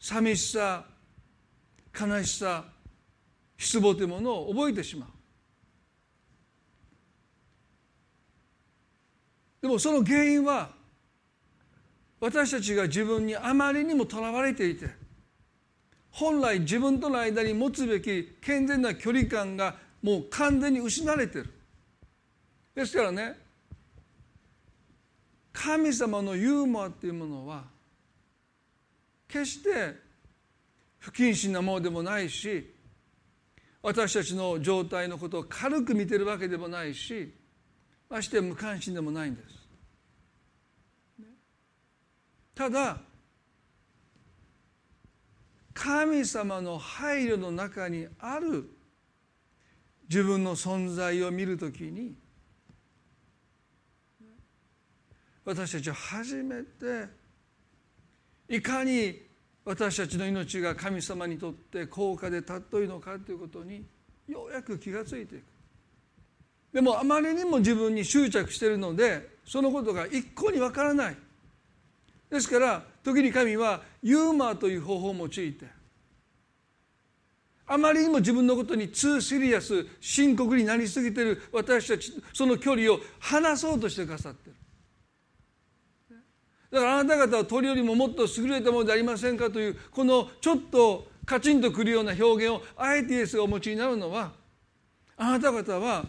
[0.00, 0.84] 寂しさ
[1.96, 2.64] 悲しさ
[3.56, 5.23] 失望というものを覚えてしまう。
[9.64, 10.68] でもその原因は
[12.20, 14.90] 私たちが自分にあまりにもとらわれていて
[16.10, 21.50] 本来自分との間に持つべき健全な距離感がもう完全に失われてる。
[22.74, 23.38] ですからね
[25.54, 27.64] 神様のユーモアっていうものは
[29.26, 29.94] 決して
[30.98, 32.70] 不謹慎なものでもないし
[33.80, 37.32] 私たちの状態のことを軽く見てるわけでもないし
[38.10, 39.53] まして無関心でもないんです。
[42.54, 42.98] ただ
[45.72, 48.70] 神様の配慮の中にある
[50.08, 52.14] 自分の存在を見るときに
[55.44, 57.08] 私たちは初めて
[58.48, 59.20] いかに
[59.64, 63.84] 私たちの命が神様にとって高価で尊いのかということに
[64.28, 65.44] ようやく気がついていく。
[66.72, 71.16] でもあまりにも自分に執着しているのでそのことが一向にわからない。
[72.34, 75.66] ですから時に神はユーモアという方法を用いて
[77.64, 84.56] あまりにも自分のことに too serious 深刻になりすぎてる私たちその距離を離そうとしてくださってる。
[86.72, 94.32] だからあなた方は鳥よりももっと優れたものでありませんかというこのちょっとカチンとくるような表現をあえてイエスがお持ちになるのは
[95.16, 96.04] あなた方は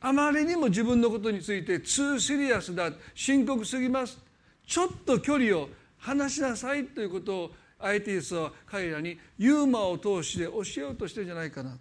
[0.00, 4.27] あまりにも自分のことについて too serious だ深刻すぎます。
[4.68, 11.78] ちょっと距離を離しなさいということをアイティスは彼らにユーマを通して教えようとしてるんじゃないかな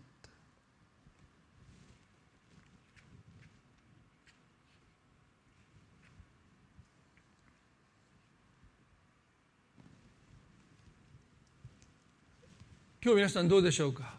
[13.03, 14.15] 今日皆さんどうでしょうか？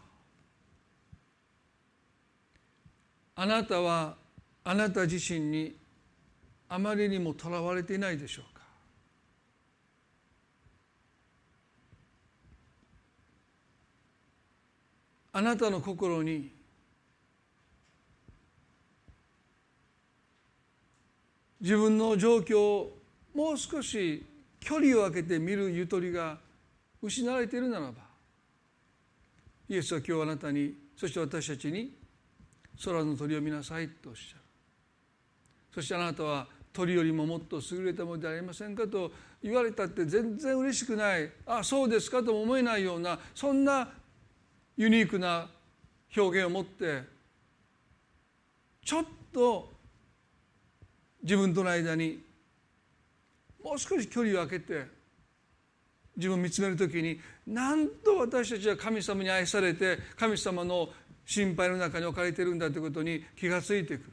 [3.35, 4.15] あなたは
[4.63, 5.75] あなた自身に
[6.67, 8.58] あまりにもとらわれていないでしょうか？
[15.39, 16.51] あなたの心に
[21.61, 22.97] 自分の状況を
[23.33, 24.25] もう少し
[24.59, 26.39] 距離を空けて見るゆとりが
[27.01, 27.93] 失われているならば
[29.69, 31.95] イエスは今日あなたにそして私たちに
[32.83, 34.41] 空の鳥を見なさいとおっしゃる。
[35.73, 39.09] そしてあなたは鳥よりももっと優れたものでありませんかと
[39.41, 41.31] 言われたって全然嬉しくない。
[41.45, 43.87] あそうですかとも思えないようなそんな
[44.79, 45.49] ユニークな
[46.15, 47.03] 表現を持って
[48.85, 49.69] ちょっと
[51.21, 52.23] 自分との間に
[53.61, 54.85] もう少し距離を空けて
[56.15, 60.87] 自分を見つめる時になんと私たちは神様に愛されて神様の
[61.25, 64.11] 心配の中に置かれているんだということに気がついてくる。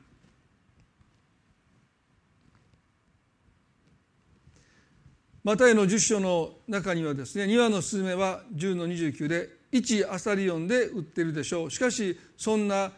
[5.45, 11.70] マタイの10章の中にはですね2羽のスズメは10の29で1アサリオンで売ってるでしょう。
[11.70, 12.93] しかしそんな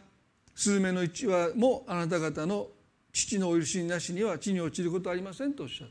[0.55, 2.69] スズメの1羽もあなた方の
[3.13, 5.91] 父のお許しなしには地に落ちることはありませんとおっしゃる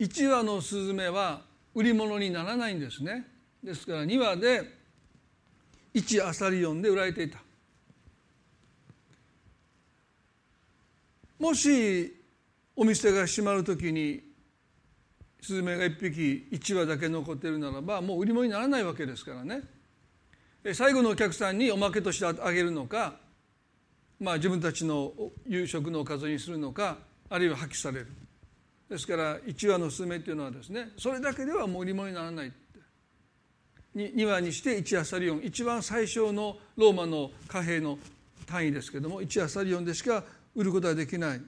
[0.00, 1.42] 1羽のスズメは
[1.74, 3.26] 売り物にならないんですね。
[3.62, 4.62] ですから2羽で
[5.94, 7.38] 1アサリオンで売られていた。
[11.40, 12.14] もし
[12.76, 14.20] お店が閉まる時に
[15.40, 19.62] スズメが1匹1羽だけ残ってるならばもう売り物にならないわけですからね。
[20.74, 23.14] 最後のお客さんにおまけとしてあげるのか、
[24.20, 25.14] まあ、自分たちの
[25.46, 26.98] 夕食のおかずにするのか
[27.30, 28.08] あるいは破棄される。
[28.90, 32.52] ですから1羽のスズメっていうのはですねそれだけではもう売り物にならない
[33.96, 35.40] 2羽にして1アサリオン。
[35.42, 37.98] 一番最小のローマの貨幣の
[38.46, 40.22] 単位ですけども1アサリオンでしか
[40.54, 41.40] 売ることはできない。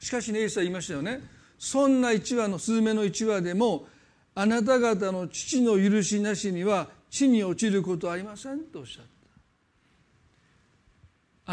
[0.00, 1.20] しかしねイエスは言いましたよね。
[1.58, 3.86] そんな1羽のスズメの1羽でも
[4.34, 9.10] あなた方の父の許しなしには地に落ちることはありませんとおっしゃった。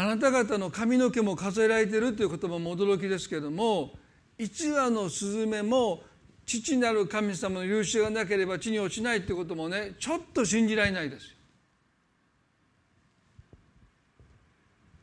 [0.00, 3.94] あなた方の髪の毛も数えられているという言葉も驚きですけども
[4.36, 6.02] 一羽のスズメも
[6.44, 11.35] 父なる神様の許しがなければ地に落ちないってこともねちょっと信じられないです。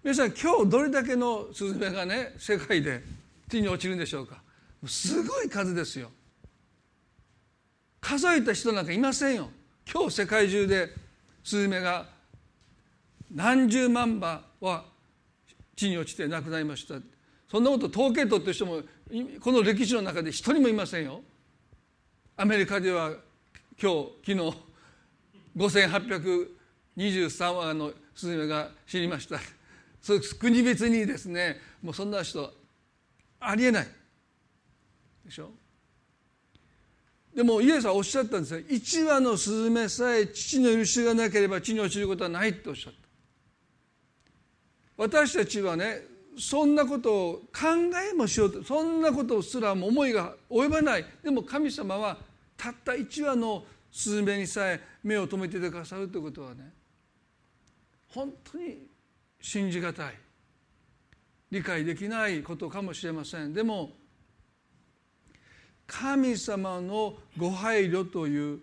[0.04, 3.02] 皆さん今日どれだけのスズメがね世界で
[3.48, 4.42] 地に落ちるんでしょうか。
[4.86, 6.12] すごい数ですよ。
[8.02, 9.50] 数えた人なんかいませんよ。
[9.90, 10.90] 今日世界中で
[11.42, 12.06] スズメが
[13.34, 14.84] 何十万羽は
[15.74, 16.96] 地に落ちて亡くなりました。
[17.50, 18.82] そんなこと統計取ってる人も
[19.40, 21.22] この歴史の中で一人もいませんよ。
[22.36, 23.12] アメリカでは
[23.82, 24.54] 今日昨日
[25.56, 29.40] 5823羽のスズメが死にました。
[30.04, 32.54] そう国別にですねもうそんな人
[33.40, 33.88] ありえない。
[35.26, 35.50] でしょ？
[37.34, 38.60] でもイエスはおっしゃったんですよ。
[38.70, 43.00] 一羽のスズメさえ父の許しがなければ地に落ちることはないとおっしゃった。
[44.98, 46.02] 私たちはね
[46.38, 47.68] そんなことを考
[48.12, 51.06] えもしようとそんなことすらも思いが及ばない。
[51.24, 52.18] でも神様は
[52.58, 56.74] たった一羽のスズメにさえ目を留めてくださるということはね
[58.10, 58.88] 本当に
[59.44, 60.14] 信じがたい。
[61.52, 63.54] 理解できないことかもしれません。
[63.54, 63.92] でも
[65.86, 68.60] 神様のご配慮という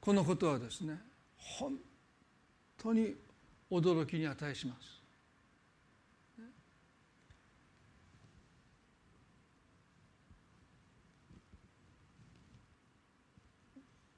[0.00, 0.98] このことはですね
[1.36, 1.76] 本
[2.78, 3.14] 当に
[3.70, 4.96] 驚きに値します。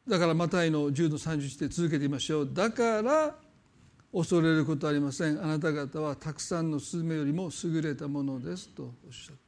[0.07, 2.51] だからマタイの10の31で続けてみましょう。
[2.53, 3.48] だから
[4.13, 5.43] 恐れることありません。
[5.43, 9.39] あなた方はたくさんのスズメよりも優れたものですとおっしゃった。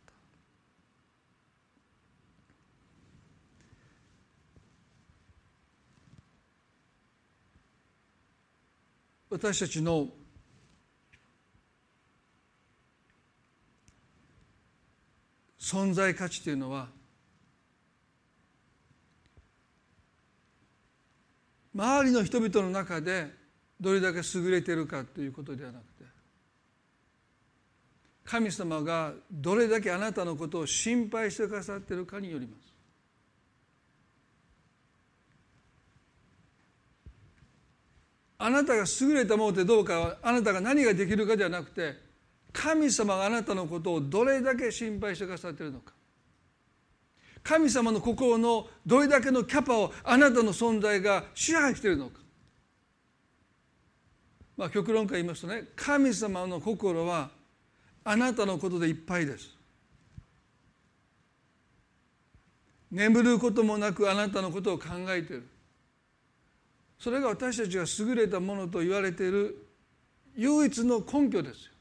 [9.30, 10.08] 私たちの
[15.58, 16.88] 存在価値というのは
[21.72, 23.39] 周りの人々の中で
[23.80, 26.04] どれだけ優れているかということではなくて
[28.24, 32.70] 神様がどれだけあなたのことを心配してくださってるかによります。
[38.38, 41.94] あなたが優れたものってどうかあなたが何ができるかではなくて
[42.52, 45.92] 神様があなたのことをどれだけ心配してくださっているのか。
[47.42, 52.19] 神様の心のどれだけのキャパをあなたの存在が支配しているのか。
[54.60, 57.30] まあ極論から言いますとね神様の心は
[58.04, 59.48] あなたのことでいっぱいです。
[62.90, 65.48] 眠ることもなくあなたのことを考えている。
[66.98, 69.66] それが私たちが優れたものと言われている
[70.36, 71.72] 唯一の根拠ですよ。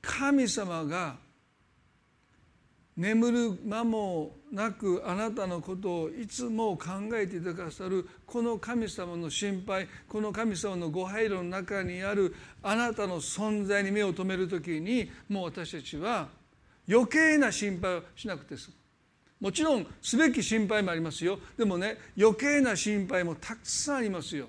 [0.00, 1.16] 神様が
[2.96, 16.28] 眠る間もなくあなたのことをいつも考えていてくださるこの神様の心配この神様のご配慮の中にあるあなたの存在に目を留める時にもう私たちは
[16.88, 18.76] 余計な心配をしなくて済む。
[19.38, 21.38] もちろんすべき心配もありますよ。
[21.58, 24.46] でもね余計な心配もたくさんありますよ。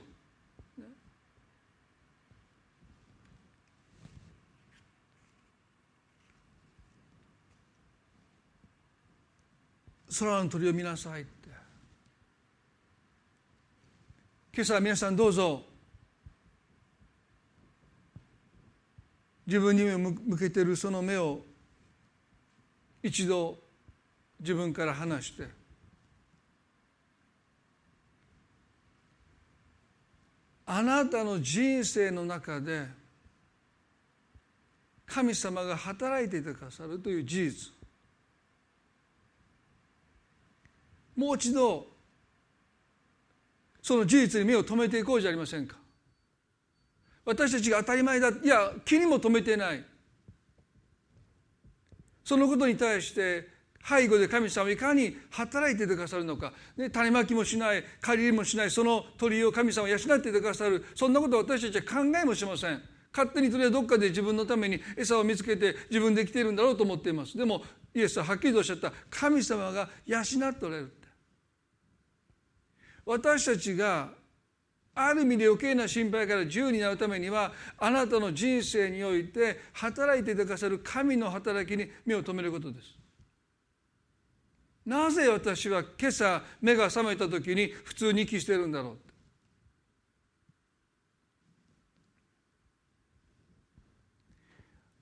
[10.19, 11.49] 空の鳥を見なさいって。
[14.53, 15.61] 今朝皆さんどうぞ
[19.45, 21.41] 自分に目を向けているその目を
[23.03, 23.59] 一度
[24.39, 25.47] 自分から離して
[30.65, 32.87] あなたの人生の中で
[35.05, 37.76] 神様が働いていてくださるという事実。
[41.17, 41.87] もう一度
[43.81, 45.75] その事実に目を留めていこうじゃありませんか。
[47.25, 48.29] 私たちが当たり前だ。
[48.29, 49.83] いや気にも留めてない。
[52.23, 53.47] そのことに対して
[53.83, 57.83] 背後で神様いかに働いててくださるのか、ね、種まきもしない。
[58.01, 58.71] 借り入れもしない。
[58.71, 60.85] その鳥居を神様を養っててくださる。
[60.93, 62.81] そんなことを私たちは考えもしません。
[63.13, 67.37] 勝手にそれはどっかで自分のために餌を見つけて自分で生きているんだろうと思っています。
[67.37, 67.63] でも
[67.95, 68.91] イエスははっきりとおっしゃった。
[69.09, 71.06] 神様が養っておられるって。
[73.07, 74.09] 私たちが
[74.93, 82.97] ある意味で余計な心配から自由になるためにはあなたの人生において働いていてくださる神の働きに目を留めることです。
[84.85, 88.97] なぜ私は今朝目が覚めた時に普通に息してるんだろう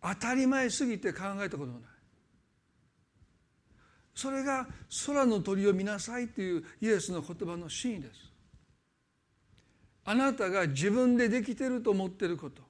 [0.01, 1.95] 当たり前すぎて考えたこともない
[4.16, 4.66] それが
[5.05, 8.32] 空の鳥を見なさいというイエスの言葉の真意です。
[10.05, 12.61] あなたが自分でできてると思ってること。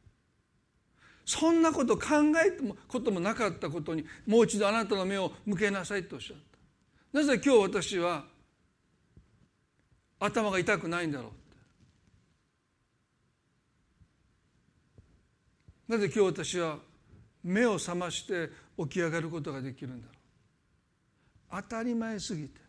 [1.23, 2.07] そんなこと考
[2.45, 6.37] えてもこともなかったことにもう一度あなたの目を向けなさいとおっしゃっ
[7.11, 7.19] た。
[7.19, 8.25] なぜ今日私は
[10.19, 11.31] 頭が痛くないんだろ
[15.87, 16.79] うなぜ今日私は
[17.43, 20.14] 目を覚まして起き上がることができるんだろう。
[21.56, 22.60] 当たり前すぎて。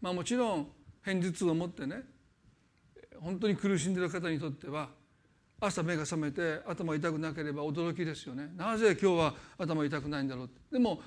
[0.00, 0.68] まあもちろん
[1.04, 2.02] 片頭痛を持ってね
[3.20, 4.88] 本当に苦しんでいる方にとっては
[5.60, 8.50] 朝目が覚めて頭痛くなければ驚きですよね。
[8.56, 10.60] なぜ今日は頭痛くないんだろうって。
[10.72, 11.00] でも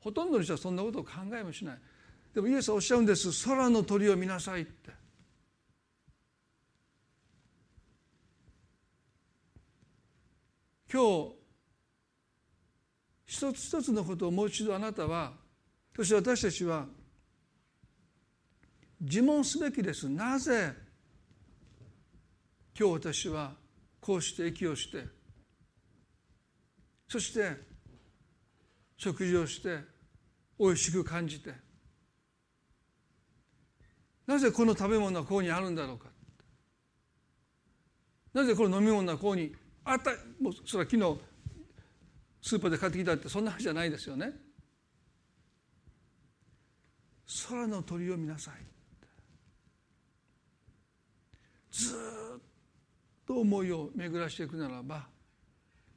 [0.00, 1.78] ほとんどの人はそんなことを考えもしない。
[2.34, 3.30] でもイエスはおっしゃるんです。
[3.46, 4.90] 空の鳥を見なさいって。
[10.92, 11.34] 今日
[13.26, 15.32] 一つ一つのことをもう一度あなたは
[15.98, 16.86] そして私たちは
[19.00, 20.08] 自問すべきです。
[20.08, 20.72] なぜ
[22.78, 23.56] 今日私は
[24.00, 25.04] こうして息をして
[27.08, 27.50] そして
[28.96, 29.80] 食事をして
[30.56, 31.52] おいしく感じて
[34.24, 36.06] なぜこの食べ物はここにあるんだろうか。
[38.32, 39.52] なぜこの飲み物はここに
[39.84, 41.20] あったもうそれは昨日
[42.40, 44.46] スーパーで買ってきたってそんな話じゃないですよね。
[47.48, 48.54] 空の鳥を見なさい。
[51.70, 52.40] ずっ
[53.26, 55.06] と思いを巡らしていくならば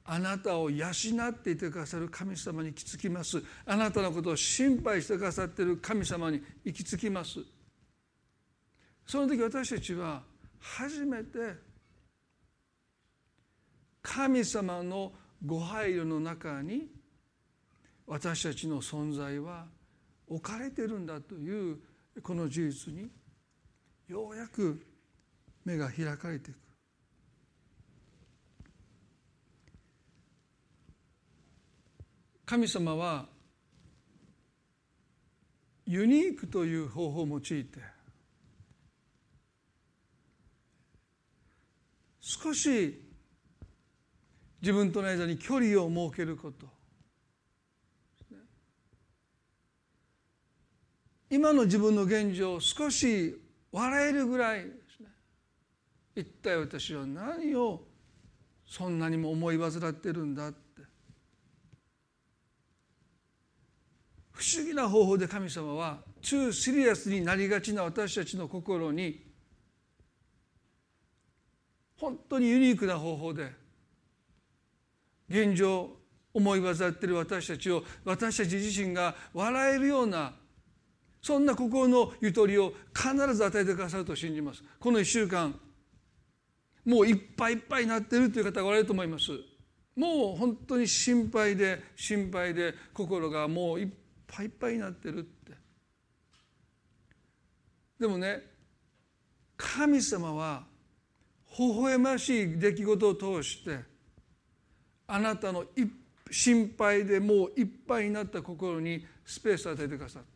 [0.03, 3.41] あなたを養っていてくださる神様に行き着きます。
[3.65, 7.39] あなたのことを心配してくださっている神様に行き着きます。
[9.05, 10.23] その時私たちは
[10.59, 11.55] 初めて
[14.01, 15.13] 神様の
[15.45, 16.87] ご配慮の中に
[18.05, 19.65] 私たちの存在は
[20.31, 21.77] 置かれてるんだという
[22.23, 23.09] この事実に
[24.07, 24.81] ようやく
[25.65, 26.57] 目が開かれていく。
[32.45, 33.27] 神様は
[35.85, 37.79] ユニークという方法を用いて
[42.21, 43.01] 少し
[44.61, 46.80] 自分との間に距離を設けること。
[51.31, 55.09] 今の自分の現状を少し笑えるぐらいですね。
[56.13, 57.05] 一体私は。
[57.05, 57.87] 何を
[58.67, 60.81] そんなにも思い患ってるんだって。
[64.33, 69.23] 不思議な方法で神様は中シリアスになりがちな私たちの心に
[71.97, 73.53] 本当にユニークな方法で
[75.29, 75.91] 現状
[76.33, 80.33] 思い煩ってる私たちを私たち自身が笑えるような
[81.21, 84.63] そんな心のゆとりを必ず与えてくださると信じます。
[84.79, 85.57] この1週間
[86.83, 89.31] もういっぱいいっぱいになっているという方がおられると思います。
[89.95, 93.87] もう本当に心配で心配で心がもういっ
[94.25, 95.51] ぱいいっぱいになってるって。
[97.99, 98.41] でもね
[99.55, 100.63] 神様は
[101.59, 103.79] 微笑ましい出来事を通して
[105.05, 105.65] あなたの
[106.31, 110.30] 心配でもういっぱいになった心にスペースを与えてくださって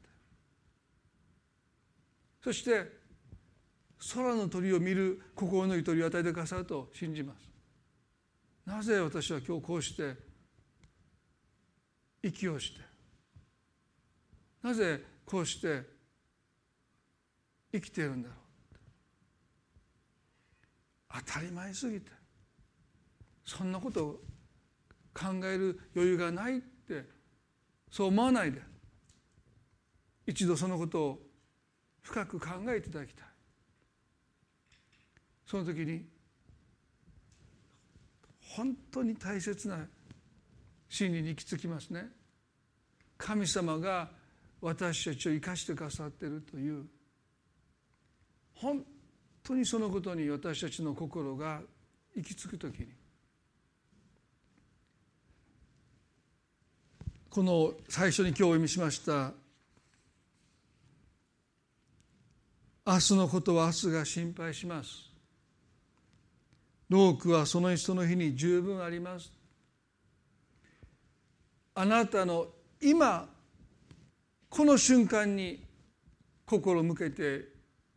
[2.46, 2.86] そして
[4.14, 7.50] 空の鳥を見る心のゆとりを与えてくださると信じます。
[8.68, 10.16] なぜ私は今日こうして
[12.22, 12.82] 息をして
[14.62, 15.82] なぜこうして
[17.72, 18.38] 生きているんだろう。
[21.26, 22.12] 当たり前すぎて
[23.44, 24.12] そんなことを
[25.16, 27.06] 考える余裕がないって
[27.90, 28.62] そう思わないで
[30.28, 31.25] 一度そのことを
[32.06, 33.26] 深く考えていただきたい。
[35.46, 36.06] その時に
[38.56, 39.80] 本当に大切な
[40.88, 42.06] 真理に行き着きますね。
[43.18, 44.10] 神様が
[44.62, 46.86] 私たちを生かしてくださっているという。
[48.54, 48.86] 本
[49.44, 51.62] 当にそのことに私たちの心が
[52.16, 52.88] 行き着く時に。
[57.32, 59.34] この最初に今日お読みしました
[62.88, 65.10] 「明日のことは明日が心配します」
[66.88, 69.32] 「労苦はその日その日に十分あります」
[71.74, 73.28] あなたの今
[74.50, 75.66] この瞬間に
[76.46, 77.54] 心を向けて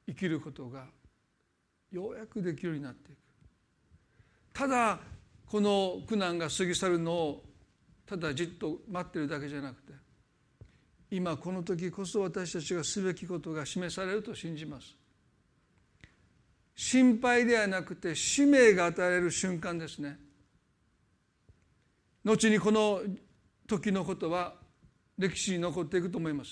[0.07, 0.87] 生きることが
[1.91, 3.19] ようやくできるようになっていく。
[4.55, 5.01] ただ
[5.47, 7.45] この苦難が過ぎ去るのを
[8.07, 9.93] ただじっと待ってるだけじゃなくて
[11.11, 14.95] 今この時こそ私たちがすべきことが示されると信じます。
[16.75, 20.19] 心配ではなくて使命が与えられる瞬間ですね。
[22.25, 23.01] 後にこの
[23.67, 24.55] 時のことは
[25.17, 26.51] 歴史に残っていくと思います。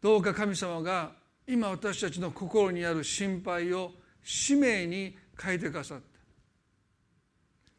[0.00, 1.12] どうか神様が
[1.46, 6.13] 今私たちの心にある心配を使命に変えてくださった。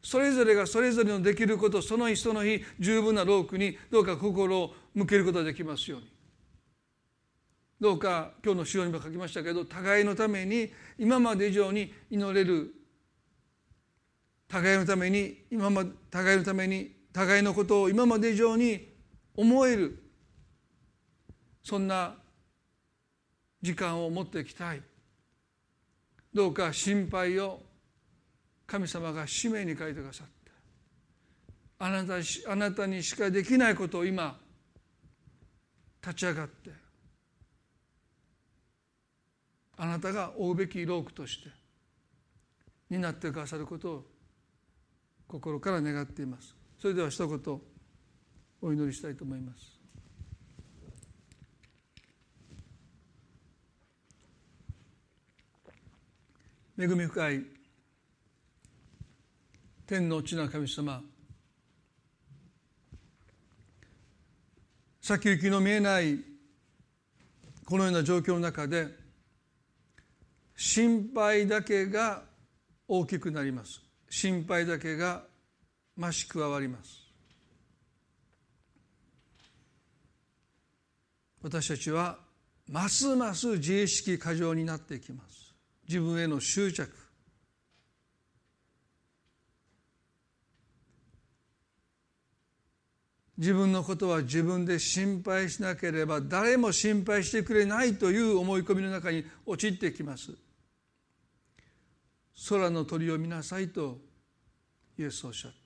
[0.06, 6.06] それぞれがそれぞれのできることその日その日十分な労苦にどうか心を向けることができますように。
[7.80, 12.72] どうか今日の資料にも書きましたけど互いのために今まで以上に祈れる
[14.46, 18.94] 互いのために今まで互いのために互いのことを今まで以上に
[19.34, 20.04] 思える
[21.64, 22.14] そんな
[23.60, 24.80] 時間を持っていきたい。
[26.32, 27.65] どうか心配を
[28.66, 30.50] 神様が使命に書いてくださって
[31.78, 32.14] あなた
[32.50, 34.38] あなたにしかできないことを今
[36.02, 36.70] 立ち上がって
[39.76, 41.50] あなたが追うべき労苦として
[42.88, 44.04] 担ってくださることを
[45.28, 46.54] 心から願っています。
[46.80, 47.60] それでは一言
[48.62, 49.76] お祈りしたいと思います。
[56.78, 57.55] 恵み深い
[59.86, 61.00] 天の地な神様。
[65.00, 66.18] 先行きの見えない
[67.64, 68.88] このような状況の中で
[70.56, 72.22] 心配だけが
[72.88, 73.80] 大きくなります。
[74.10, 75.22] 心配だけが
[75.96, 77.06] 増し加わります。
[81.42, 82.18] 私たちは
[82.68, 85.54] ますます自意識過剰になっていきます。
[85.86, 87.05] 自分への執着
[93.38, 100.32] 自分のことは自分で心配しなければ誰も心配してくれないという思い込みの中に陥ってきます。
[102.48, 103.98] 空の鳥を見なさいと
[104.98, 105.56] イエスおっしゃった。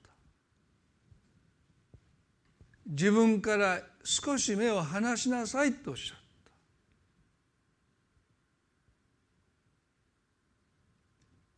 [2.87, 6.21] 自分から少し目を離しなさいとおっしゃった。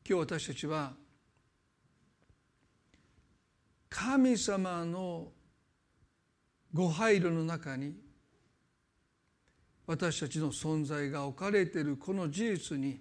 [0.07, 0.93] 今日私たちは
[3.89, 5.31] 神様の
[6.73, 7.93] ご配慮の中に
[9.85, 12.99] 私たちの存在が置かれているこの事実に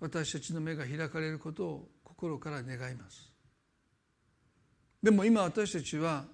[0.00, 3.30] 私たちの目が開かれることを心から願います。
[5.02, 6.24] でも今私たちは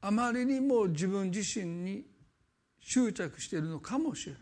[0.00, 2.04] あまりにも自分自身に
[2.80, 4.40] 執着しているのかもしれない。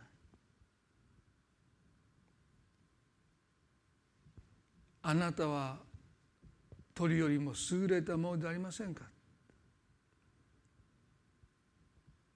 [5.02, 5.78] あなたは
[6.94, 9.11] 鳥よりも優れたものでありませんか？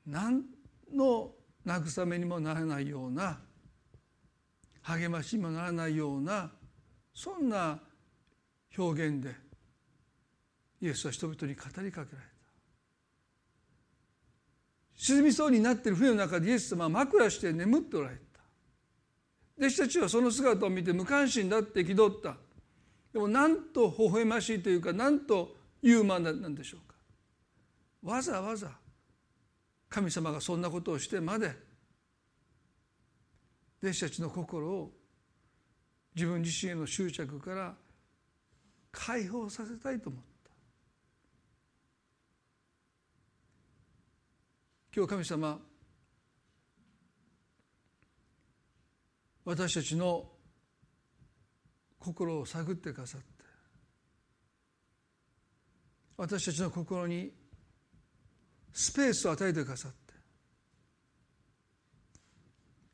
[0.06, 0.44] 何
[0.94, 1.32] の
[1.66, 3.38] 慰めにもならないような
[4.82, 6.50] 励ましにもならないような
[7.12, 7.80] そんな
[8.78, 9.34] 表現で
[10.80, 12.36] イエスは人々に語りかけられた。
[14.96, 18.22] 沈みそうになっている冬の中でイエス様は枕して眠っておられた。
[19.58, 22.36] 弟子たちはその姿を見て無関心だって憤った。
[23.12, 26.94] でもなんと微笑ましいというかなんとユーマンなんでしょうか。
[28.02, 28.70] わざわざ
[29.96, 31.56] 神様がそんなことをしてまで
[33.82, 34.92] 弟子たちの心を
[36.14, 37.74] 自分自身への執着から
[38.92, 40.50] 解放させたいと思った。
[44.94, 45.60] 今日神様
[49.46, 50.26] 私たちの
[51.98, 53.26] 心を探ってくださって
[56.18, 57.45] 私たちの心に
[58.76, 59.96] スペースを与えてくださって。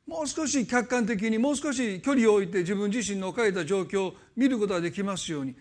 [0.06, 5.56] もう少し客観的にもう少し距離を置いて自分自身の置かれた状況を見ることができますように。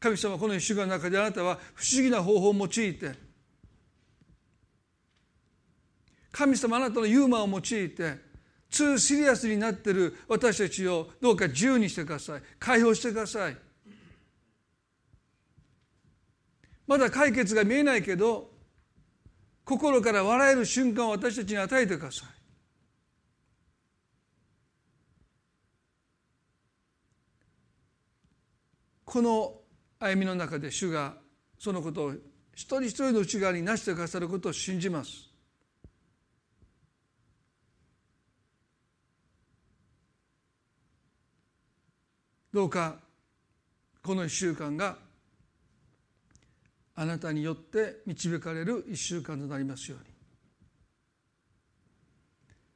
[0.00, 3.14] 神様この一週間の中であなたは不思議な方法を用いて。
[6.32, 8.18] 神様あなたのユーモアを用いて
[8.68, 12.42] ツーシリアスになっている私たちをどうか自由にしてください。
[12.58, 13.56] 解放してください。
[16.88, 18.51] まだ解決が見えないけど
[19.64, 22.28] 心から笑える瞬間を私たちに与えてください。
[29.04, 29.60] この
[29.98, 31.14] 歩みの中で主が
[31.58, 32.12] そのことを
[32.54, 35.28] 一人一人の内側になしてくださることを信じます。
[42.52, 42.98] どうか
[44.02, 44.96] この1週間が
[46.94, 50.12] あなたによって導かれる1週間となりますように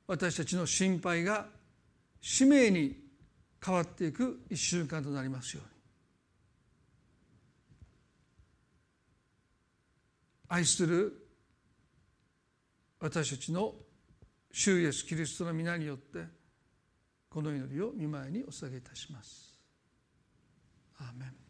[0.06, 1.46] 私たちの心配が
[2.20, 2.96] 使命に
[3.64, 5.76] 変わっていく1週間となりますように
[10.48, 11.26] 愛する
[13.00, 13.74] 私たちの
[14.52, 16.20] 主イエスキリストの皆によって
[17.28, 19.58] この祈りを見舞いにお捧げいたします。
[20.98, 21.45] Amen.